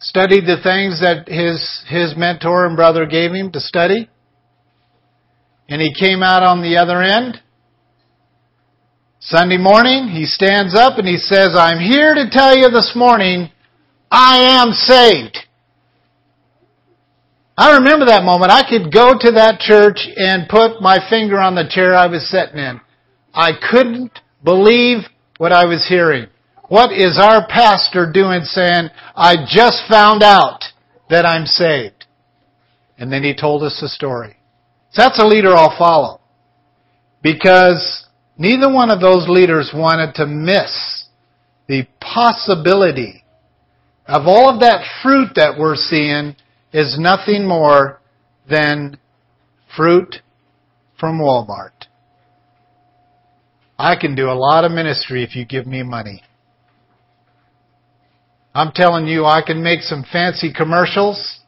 studied 0.00 0.46
the 0.46 0.60
things 0.62 1.00
that 1.00 1.28
his, 1.28 1.84
his 1.88 2.16
mentor 2.16 2.66
and 2.66 2.76
brother 2.76 3.06
gave 3.06 3.32
him 3.32 3.52
to 3.52 3.60
study, 3.60 4.08
and 5.68 5.80
he 5.80 5.94
came 5.94 6.22
out 6.22 6.42
on 6.42 6.62
the 6.62 6.76
other 6.76 7.02
end. 7.02 7.40
Sunday 9.26 9.56
morning, 9.56 10.08
he 10.08 10.26
stands 10.26 10.74
up 10.74 10.98
and 10.98 11.08
he 11.08 11.16
says, 11.16 11.56
I'm 11.56 11.78
here 11.78 12.14
to 12.14 12.28
tell 12.30 12.54
you 12.54 12.68
this 12.68 12.92
morning, 12.94 13.50
I 14.10 14.60
am 14.60 14.72
saved. 14.72 15.38
I 17.56 17.78
remember 17.78 18.04
that 18.04 18.22
moment. 18.22 18.52
I 18.52 18.68
could 18.68 18.92
go 18.92 19.14
to 19.18 19.30
that 19.30 19.60
church 19.60 20.06
and 20.14 20.46
put 20.46 20.82
my 20.82 20.98
finger 21.08 21.40
on 21.40 21.54
the 21.54 21.66
chair 21.66 21.94
I 21.94 22.06
was 22.06 22.28
sitting 22.28 22.58
in. 22.58 22.82
I 23.32 23.52
couldn't 23.70 24.12
believe 24.44 25.04
what 25.38 25.52
I 25.52 25.64
was 25.64 25.86
hearing. 25.88 26.26
What 26.68 26.92
is 26.92 27.18
our 27.18 27.46
pastor 27.48 28.12
doing 28.12 28.42
saying, 28.42 28.90
I 29.16 29.36
just 29.48 29.88
found 29.88 30.22
out 30.22 30.64
that 31.08 31.24
I'm 31.24 31.46
saved? 31.46 32.04
And 32.98 33.10
then 33.10 33.22
he 33.22 33.34
told 33.34 33.62
us 33.62 33.78
the 33.80 33.88
story. 33.88 34.36
So 34.90 35.00
that's 35.00 35.18
a 35.18 35.26
leader 35.26 35.54
I'll 35.54 35.78
follow. 35.78 36.20
Because 37.22 38.03
neither 38.36 38.72
one 38.72 38.90
of 38.90 39.00
those 39.00 39.28
leaders 39.28 39.72
wanted 39.74 40.14
to 40.16 40.26
miss 40.26 41.06
the 41.68 41.86
possibility 42.00 43.24
of 44.06 44.26
all 44.26 44.50
of 44.50 44.60
that 44.60 44.84
fruit 45.02 45.30
that 45.36 45.58
we're 45.58 45.76
seeing 45.76 46.36
is 46.72 46.98
nothing 46.98 47.46
more 47.46 48.00
than 48.48 48.98
fruit 49.76 50.16
from 50.98 51.18
Walmart. 51.18 51.70
I 53.78 53.96
can 53.96 54.14
do 54.14 54.30
a 54.30 54.32
lot 54.34 54.64
of 54.64 54.72
ministry 54.72 55.24
if 55.24 55.34
you 55.34 55.44
give 55.44 55.66
me 55.66 55.82
money. 55.82 56.22
I'm 58.54 58.70
telling 58.72 59.06
you, 59.06 59.24
I 59.24 59.42
can 59.44 59.62
make 59.62 59.80
some 59.80 60.04
fancy 60.10 60.52
commercials. 60.52 61.40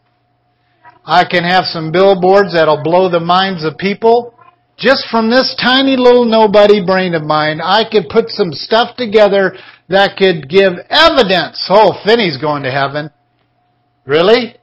I 1.05 1.25
can 1.25 1.45
have 1.45 1.65
some 1.67 1.93
billboards 1.93 2.53
that'll 2.55 2.83
blow 2.83 3.09
the 3.09 3.21
minds 3.21 3.65
of 3.65 3.79
people. 3.79 4.35
Just 4.79 5.07
from 5.11 5.31
this 5.31 5.57
tiny 5.63 5.97
little 5.97 6.27
nobody 6.27 6.85
brain 6.85 7.15
of 7.15 7.23
mine, 7.23 7.61
I 7.63 7.85
could 7.91 8.09
put 8.11 8.29
some 8.29 8.53
stuff 8.53 8.97
together 8.97 9.57
that 9.89 10.17
could 10.17 10.49
give 10.49 10.75
evidence. 10.91 11.67
Oh, 11.71 11.99
Phinney's 12.05 12.37
going 12.37 12.63
to 12.65 12.71
heaven. 12.71 13.11
Really? 14.05 14.57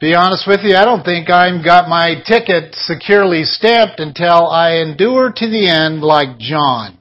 be 0.00 0.14
honest 0.14 0.48
with 0.48 0.60
you, 0.62 0.74
I 0.74 0.86
don't 0.86 1.04
think 1.04 1.28
I've 1.28 1.62
got 1.62 1.86
my 1.86 2.14
ticket 2.24 2.74
securely 2.74 3.44
stamped 3.44 4.00
until 4.00 4.48
I 4.48 4.80
endure 4.80 5.30
to 5.30 5.46
the 5.46 5.68
end 5.68 6.00
like 6.00 6.38
John. 6.38 6.96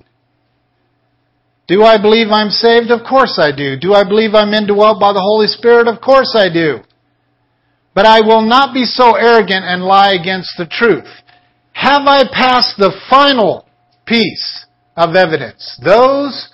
Do 1.69 1.83
I 1.83 2.01
believe 2.01 2.27
I'm 2.29 2.49
saved? 2.49 2.91
Of 2.91 3.07
course 3.07 3.39
I 3.39 3.55
do. 3.55 3.79
Do 3.79 3.93
I 3.93 4.03
believe 4.03 4.35
I'm 4.35 4.53
indwelt 4.53 4.99
by 4.99 5.13
the 5.13 5.21
Holy 5.21 5.47
Spirit? 5.47 5.87
Of 5.87 6.01
course 6.01 6.35
I 6.35 6.51
do. 6.51 6.79
But 7.95 8.05
I 8.05 8.19
will 8.19 8.41
not 8.41 8.73
be 8.73 8.83
so 8.83 9.15
arrogant 9.15 9.63
and 9.63 9.83
lie 9.83 10.11
against 10.11 10.57
the 10.57 10.65
truth. 10.65 11.07
Have 11.79 12.07
I 12.07 12.23
passed 12.29 12.75
the 12.77 12.91
final 13.09 13.65
piece 14.05 14.65
of 14.97 15.15
evidence? 15.15 15.79
Those 15.81 16.49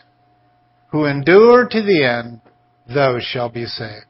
who 0.91 1.05
endure 1.05 1.67
to 1.67 1.81
the 1.81 2.05
end, 2.05 2.41
those 2.87 3.23
shall 3.23 3.49
be 3.49 3.65
saved. 3.65 4.05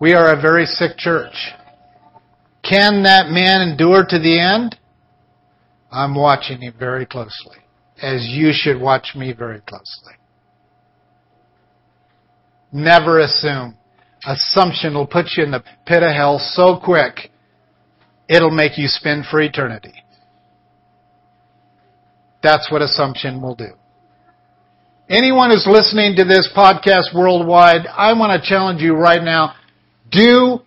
We 0.00 0.12
are 0.14 0.32
a 0.32 0.42
very 0.42 0.66
sick 0.66 0.96
church. 0.96 1.52
Can 2.68 3.04
that 3.04 3.28
man 3.28 3.60
endure 3.62 4.04
to 4.04 4.18
the 4.18 4.40
end? 4.40 4.76
I'm 5.92 6.16
watching 6.16 6.62
him 6.62 6.74
very 6.76 7.06
closely, 7.06 7.58
as 8.02 8.26
you 8.26 8.50
should 8.52 8.80
watch 8.80 9.12
me 9.14 9.32
very 9.32 9.60
closely. 9.60 10.14
Never 12.72 13.20
assume. 13.20 13.76
Assumption 14.26 14.94
will 14.94 15.06
put 15.06 15.26
you 15.36 15.44
in 15.44 15.52
the 15.52 15.62
pit 15.86 16.02
of 16.02 16.12
hell 16.12 16.40
so 16.40 16.80
quick, 16.84 17.30
it'll 18.28 18.50
make 18.50 18.78
you 18.78 18.88
spin 18.88 19.24
for 19.30 19.40
eternity. 19.40 19.94
That's 22.42 22.70
what 22.70 22.82
assumption 22.82 23.40
will 23.40 23.54
do. 23.54 23.70
Anyone 25.08 25.50
who's 25.50 25.66
listening 25.66 26.16
to 26.16 26.24
this 26.24 26.48
podcast 26.56 27.14
worldwide, 27.14 27.86
I 27.86 28.12
want 28.14 28.40
to 28.40 28.48
challenge 28.48 28.80
you 28.80 28.94
right 28.94 29.22
now 29.22 29.54
do 30.10 30.60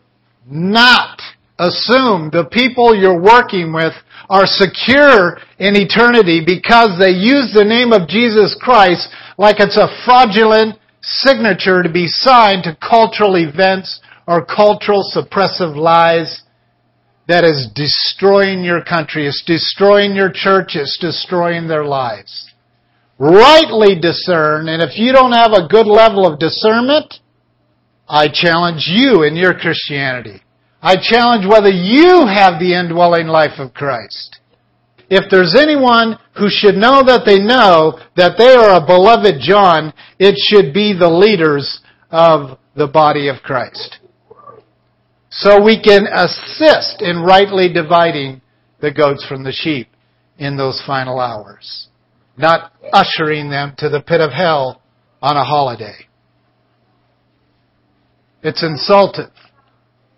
not 0.45 1.21
assume 1.59 2.29
the 2.31 2.47
people 2.51 2.95
you're 2.95 3.21
working 3.21 3.73
with 3.73 3.93
are 4.29 4.45
secure 4.45 5.39
in 5.57 5.75
eternity 5.75 6.43
because 6.45 6.99
they 6.99 7.11
use 7.11 7.51
the 7.53 7.63
name 7.63 7.93
of 7.93 8.07
Jesus 8.07 8.57
Christ 8.59 9.07
like 9.37 9.57
it's 9.59 9.77
a 9.77 9.89
fraudulent 10.05 10.77
signature 11.01 11.81
to 11.81 11.89
be 11.89 12.07
signed 12.07 12.63
to 12.63 12.77
cultural 12.77 13.37
events 13.37 14.01
or 14.27 14.45
cultural 14.45 15.03
suppressive 15.15 15.75
lies 15.75 16.43
that 17.27 17.43
is 17.43 17.69
destroying 17.75 18.63
your 18.63 18.83
country, 18.83 19.27
it's 19.27 19.43
destroying 19.45 20.15
your 20.15 20.31
church, 20.31 20.75
it's 20.75 20.97
destroying 20.99 21.67
their 21.67 21.83
lives. 21.83 22.51
Rightly 23.19 23.99
discern, 23.99 24.69
and 24.69 24.81
if 24.81 24.97
you 24.97 25.11
don't 25.11 25.33
have 25.33 25.51
a 25.51 25.67
good 25.67 25.87
level 25.87 26.25
of 26.25 26.39
discernment, 26.39 27.15
I 28.07 28.27
challenge 28.31 28.85
you 28.87 29.23
in 29.23 29.35
your 29.35 29.53
Christianity. 29.53 30.41
I 30.81 30.95
challenge 31.01 31.45
whether 31.45 31.69
you 31.69 32.25
have 32.27 32.59
the 32.59 32.79
indwelling 32.79 33.27
life 33.27 33.59
of 33.59 33.73
Christ. 33.73 34.39
If 35.09 35.29
there's 35.31 35.55
anyone 35.55 36.17
who 36.37 36.47
should 36.49 36.75
know 36.75 37.03
that 37.03 37.23
they 37.25 37.39
know 37.39 37.99
that 38.15 38.37
they 38.37 38.53
are 38.53 38.75
a 38.75 38.85
beloved 38.85 39.41
John, 39.41 39.93
it 40.19 40.35
should 40.37 40.73
be 40.73 40.93
the 40.93 41.09
leaders 41.09 41.81
of 42.11 42.59
the 42.75 42.87
body 42.87 43.27
of 43.27 43.41
Christ. 43.41 43.99
So 45.29 45.61
we 45.63 45.81
can 45.81 46.07
assist 46.07 47.01
in 47.01 47.21
rightly 47.21 47.71
dividing 47.71 48.41
the 48.79 48.91
goats 48.91 49.25
from 49.25 49.43
the 49.43 49.51
sheep 49.51 49.89
in 50.37 50.55
those 50.55 50.81
final 50.85 51.19
hours, 51.19 51.87
not 52.37 52.71
ushering 52.93 53.49
them 53.49 53.73
to 53.79 53.89
the 53.89 54.01
pit 54.01 54.21
of 54.21 54.31
hell 54.31 54.81
on 55.21 55.35
a 55.35 55.43
holiday. 55.43 56.07
It's 58.43 58.63
insultive. 58.63 59.31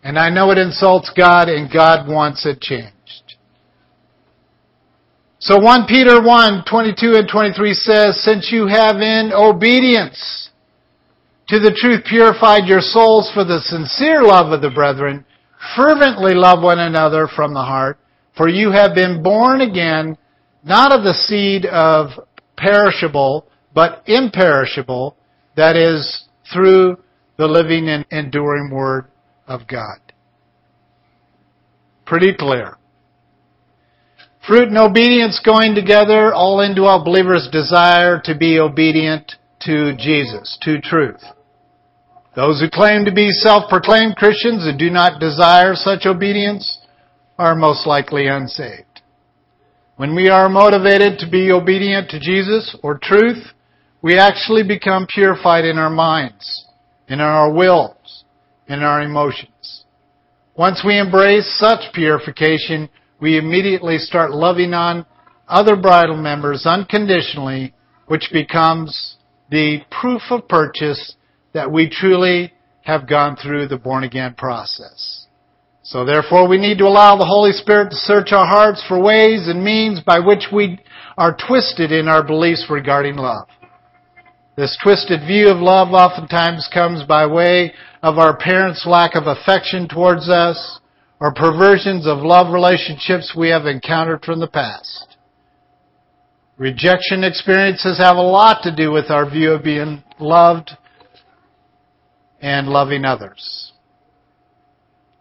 And 0.04 0.18
I 0.18 0.30
know 0.30 0.52
it 0.52 0.58
insults 0.58 1.12
God 1.16 1.50
and 1.50 1.72
God 1.72 2.08
wants 2.08 2.46
it 2.46 2.62
changed. 2.62 2.94
So 5.40 5.60
1 5.60 5.88
Peter 5.88 6.22
1, 6.22 6.64
22 6.70 7.14
and 7.16 7.28
23 7.28 7.74
says, 7.74 8.24
Since 8.24 8.52
you 8.52 8.68
have 8.68 8.98
in 8.98 9.32
obedience 9.34 10.49
to 11.50 11.60
the 11.60 11.76
truth 11.76 12.06
purified 12.06 12.68
your 12.68 12.80
souls 12.80 13.32
for 13.34 13.44
the 13.44 13.60
sincere 13.60 14.22
love 14.22 14.52
of 14.52 14.62
the 14.62 14.70
brethren, 14.70 15.26
fervently 15.76 16.34
love 16.36 16.62
one 16.62 16.80
another 16.80 17.28
from 17.28 17.54
the 17.54 17.64
heart, 17.64 17.98
for 18.38 18.48
you 18.48 18.72
have 18.72 18.94
been 18.94 19.24
born 19.24 19.62
again, 19.62 20.16
not 20.64 20.94
of 20.94 21.04
the 21.04 21.14
seed 21.14 21.66
of 21.66 22.10
perishable, 22.56 23.48
but 23.74 24.04
imperishable, 24.06 25.16
that 25.56 25.76
is, 25.76 26.26
through 26.54 26.98
the 27.38 27.48
living 27.48 27.90
and 27.90 28.06
enduring 28.12 28.70
Word 28.70 29.06
of 29.48 29.68
God. 29.68 29.98
Pretty 32.06 32.34
clear. 32.34 32.78
Fruit 34.46 34.70
and 34.70 34.78
obedience 34.78 35.42
going 35.44 35.74
together, 35.74 36.32
all 36.34 36.62
a 36.62 37.04
believer's 37.04 37.50
desire 37.52 38.22
to 38.24 38.38
be 38.38 38.60
obedient 38.60 39.34
to 39.62 39.96
Jesus, 39.98 40.58
to 40.62 40.80
truth. 40.80 41.22
Those 42.40 42.62
who 42.62 42.70
claim 42.70 43.04
to 43.04 43.12
be 43.12 43.32
self-proclaimed 43.32 44.16
Christians 44.16 44.66
and 44.66 44.80
do 44.80 44.90
not 44.90 45.20
desire 45.20 45.76
such 45.76 46.06
obedience 46.06 46.78
are 47.38 47.54
most 47.54 47.86
likely 47.86 48.28
unsaved. 48.28 49.02
When 49.98 50.16
we 50.16 50.30
are 50.30 50.48
motivated 50.48 51.20
to 51.20 51.30
be 51.30 51.52
obedient 51.52 52.10
to 52.12 52.20
Jesus 52.22 52.78
or 52.82 52.98
truth, 52.98 53.44
we 54.02 54.18
actually 54.18 54.66
become 54.66 55.06
purified 55.14 55.66
in 55.66 55.78
our 55.78 55.90
minds 55.90 56.66
in 57.10 57.20
our 57.20 57.52
wills, 57.52 58.24
in 58.70 58.84
our 58.84 59.02
emotions. 59.02 59.84
Once 60.56 60.82
we 60.86 60.98
embrace 60.98 61.60
such 61.60 61.94
purification, 61.94 62.88
we 63.20 63.38
immediately 63.38 63.98
start 63.98 64.32
loving 64.32 64.74
on 64.74 65.06
other 65.50 65.76
bridal 65.76 66.16
members 66.16 66.66
unconditionally, 66.66 67.74
which 68.08 68.30
becomes 68.32 69.18
the 69.52 69.80
proof 69.92 70.22
of 70.30 70.48
purchase 70.48 71.18
that 71.54 71.72
we 71.72 71.90
truly 71.90 72.54
have 72.82 73.08
gone 73.08 73.36
through 73.36 73.68
the 73.68 73.78
born 73.78 74.04
again 74.04 74.34
process. 74.36 75.28
So 75.84 76.06
therefore 76.06 76.48
we 76.48 76.58
need 76.58 76.78
to 76.80 76.88
allow 76.88 77.16
the 77.16 77.26
Holy 77.26 77.52
Spirit 77.52 77.90
to 77.92 77.96
search 77.96 78.32
our 78.32 78.46
hearts 78.46 78.84
for 78.88 79.02
ways 79.02 79.48
and 79.48 79.64
means 79.64 80.02
by 80.02 80.20
which 80.20 80.46
we 80.54 80.80
are 81.18 81.36
twisted 81.36 81.92
in 81.92 82.08
our 82.08 82.24
beliefs 82.24 82.68
regarding 82.70 83.16
love. 83.16 83.48
This 84.56 84.78
twisted 84.84 85.22
view 85.22 85.50
of 85.50 85.58
love 85.58 85.90
oftentimes 85.94 86.70
comes 86.74 87.04
by 87.04 87.26
way 87.26 87.74
of 88.04 88.18
our 88.18 88.38
parents' 88.38 88.86
lack 88.86 89.16
of 89.16 89.26
affection 89.26 89.88
towards 89.88 90.30
us 90.30 90.80
or 91.20 91.34
perversions 91.34 92.06
of 92.06 92.20
love 92.20 92.54
relationships 92.54 93.34
we 93.38 93.50
have 93.50 93.66
encountered 93.66 94.24
from 94.24 94.40
the 94.40 94.48
past. 94.48 95.18
Rejection 96.58 97.24
experiences 97.24 98.00
have 98.00 98.18
a 98.18 98.22
lot 98.22 98.62
to 98.64 98.76
do 98.76 98.92
with 98.92 99.10
our 99.10 99.30
view 99.30 99.54
of 99.54 99.64
being 99.64 100.04
loved 100.20 100.72
and 102.42 102.68
loving 102.68 103.06
others. 103.06 103.72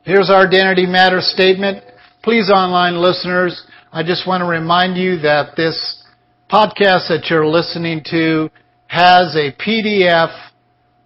Here's 0.03 0.31
our 0.31 0.47
Identity 0.47 0.87
matter 0.87 1.21
statement. 1.21 1.85
Please, 2.23 2.51
online 2.51 2.97
listeners, 2.97 3.62
I 3.93 4.03
just 4.03 4.27
want 4.27 4.43
to 4.43 4.47
remind 4.47 4.97
you 4.97 5.19
that 5.21 5.57
this 5.57 6.03
podcast 6.51 7.09
that 7.09 7.27
you're 7.29 7.47
listening 7.47 8.03
to 8.11 8.51
has 8.87 9.37
a 9.37 9.53
PDF 9.53 10.49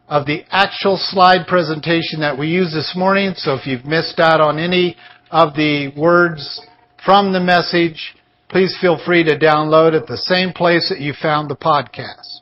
of 0.09 0.27
the 0.27 0.45
actual 0.51 0.97
slide 1.01 1.47
presentation 1.47 2.21
that 2.21 2.39
we 2.39 2.49
used 2.49 2.75
this 2.75 2.95
morning. 2.97 3.33
So 3.37 3.55
if 3.55 3.67
you've 3.67 3.85
missed 3.85 4.21
out 4.21 4.41
on 4.41 4.59
any 4.59 4.97
of 5.31 5.55
the 5.55 5.93
words 5.97 6.61
from 7.05 7.33
the 7.33 7.41
message, 7.41 8.15
please 8.49 8.77
feel 8.81 9.01
free 9.05 9.25
to 9.25 9.39
download 9.39 9.99
at 9.99 10.07
the 10.07 10.19
same 10.19 10.53
place 10.53 10.89
that 10.91 11.01
you 11.01 11.15
found 11.21 11.51
the 11.51 11.57
podcast. 11.57 12.42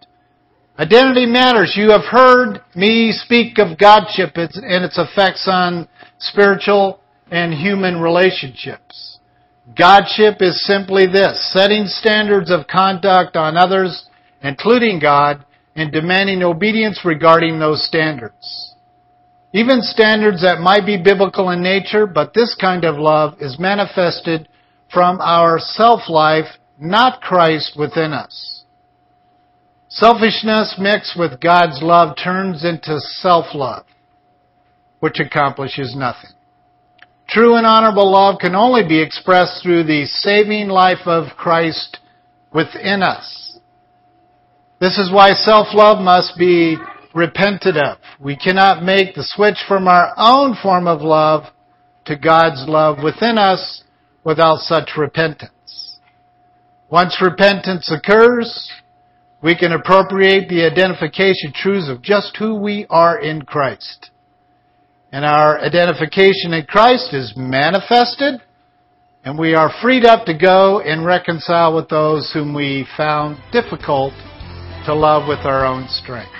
Identity 0.80 1.26
matters. 1.26 1.74
You 1.76 1.90
have 1.90 2.04
heard 2.10 2.60
me 2.74 3.12
speak 3.12 3.58
of 3.58 3.78
Godship 3.78 4.30
and 4.36 4.84
its 4.84 4.98
effects 4.98 5.46
on 5.46 5.86
spiritual 6.18 7.00
and 7.30 7.52
human 7.52 8.00
relationships. 8.00 9.18
Godship 9.78 10.40
is 10.40 10.66
simply 10.66 11.06
this, 11.06 11.52
setting 11.52 11.84
standards 11.84 12.50
of 12.50 12.66
conduct 12.66 13.36
on 13.36 13.56
others 13.56 14.08
including 14.42 14.98
God, 14.98 15.44
and 15.76 15.92
demanding 15.92 16.42
obedience 16.42 17.00
regarding 17.04 17.58
those 17.58 17.86
standards. 17.86 18.74
Even 19.52 19.82
standards 19.82 20.42
that 20.42 20.60
might 20.60 20.86
be 20.86 20.96
biblical 21.02 21.50
in 21.50 21.62
nature, 21.62 22.06
but 22.06 22.34
this 22.34 22.56
kind 22.60 22.84
of 22.84 22.96
love 22.96 23.34
is 23.40 23.58
manifested 23.58 24.48
from 24.92 25.20
our 25.20 25.58
self-life, 25.58 26.46
not 26.78 27.20
Christ 27.20 27.76
within 27.76 28.12
us. 28.12 28.59
Selfishness 29.92 30.76
mixed 30.78 31.18
with 31.18 31.40
God's 31.40 31.82
love 31.82 32.16
turns 32.16 32.64
into 32.64 33.00
self-love, 33.00 33.84
which 35.00 35.18
accomplishes 35.18 35.96
nothing. 35.96 36.30
True 37.28 37.56
and 37.56 37.66
honorable 37.66 38.12
love 38.12 38.38
can 38.40 38.54
only 38.54 38.86
be 38.86 39.02
expressed 39.02 39.62
through 39.62 39.84
the 39.84 40.04
saving 40.06 40.68
life 40.68 41.06
of 41.06 41.36
Christ 41.36 41.98
within 42.54 43.02
us. 43.02 43.58
This 44.80 44.96
is 44.96 45.12
why 45.12 45.30
self-love 45.32 46.00
must 46.00 46.38
be 46.38 46.76
repented 47.12 47.76
of. 47.76 47.98
We 48.20 48.36
cannot 48.36 48.84
make 48.84 49.16
the 49.16 49.24
switch 49.26 49.58
from 49.66 49.88
our 49.88 50.14
own 50.16 50.56
form 50.62 50.86
of 50.86 51.02
love 51.02 51.46
to 52.04 52.16
God's 52.16 52.64
love 52.68 52.98
within 53.02 53.38
us 53.38 53.82
without 54.22 54.58
such 54.58 54.90
repentance. 54.96 55.98
Once 56.90 57.18
repentance 57.20 57.90
occurs, 57.90 58.70
we 59.42 59.56
can 59.56 59.72
appropriate 59.72 60.48
the 60.48 60.64
identification 60.64 61.52
truths 61.54 61.88
of 61.88 62.02
just 62.02 62.36
who 62.36 62.54
we 62.54 62.86
are 62.90 63.18
in 63.18 63.42
Christ. 63.42 64.10
And 65.12 65.24
our 65.24 65.58
identification 65.60 66.52
in 66.52 66.66
Christ 66.66 67.14
is 67.14 67.32
manifested, 67.36 68.40
and 69.24 69.38
we 69.38 69.54
are 69.54 69.72
freed 69.82 70.04
up 70.04 70.26
to 70.26 70.36
go 70.36 70.80
and 70.80 71.04
reconcile 71.04 71.74
with 71.74 71.88
those 71.88 72.30
whom 72.32 72.54
we 72.54 72.86
found 72.96 73.38
difficult 73.50 74.12
to 74.86 74.94
love 74.94 75.26
with 75.26 75.40
our 75.40 75.64
own 75.66 75.88
strength. 75.88 76.39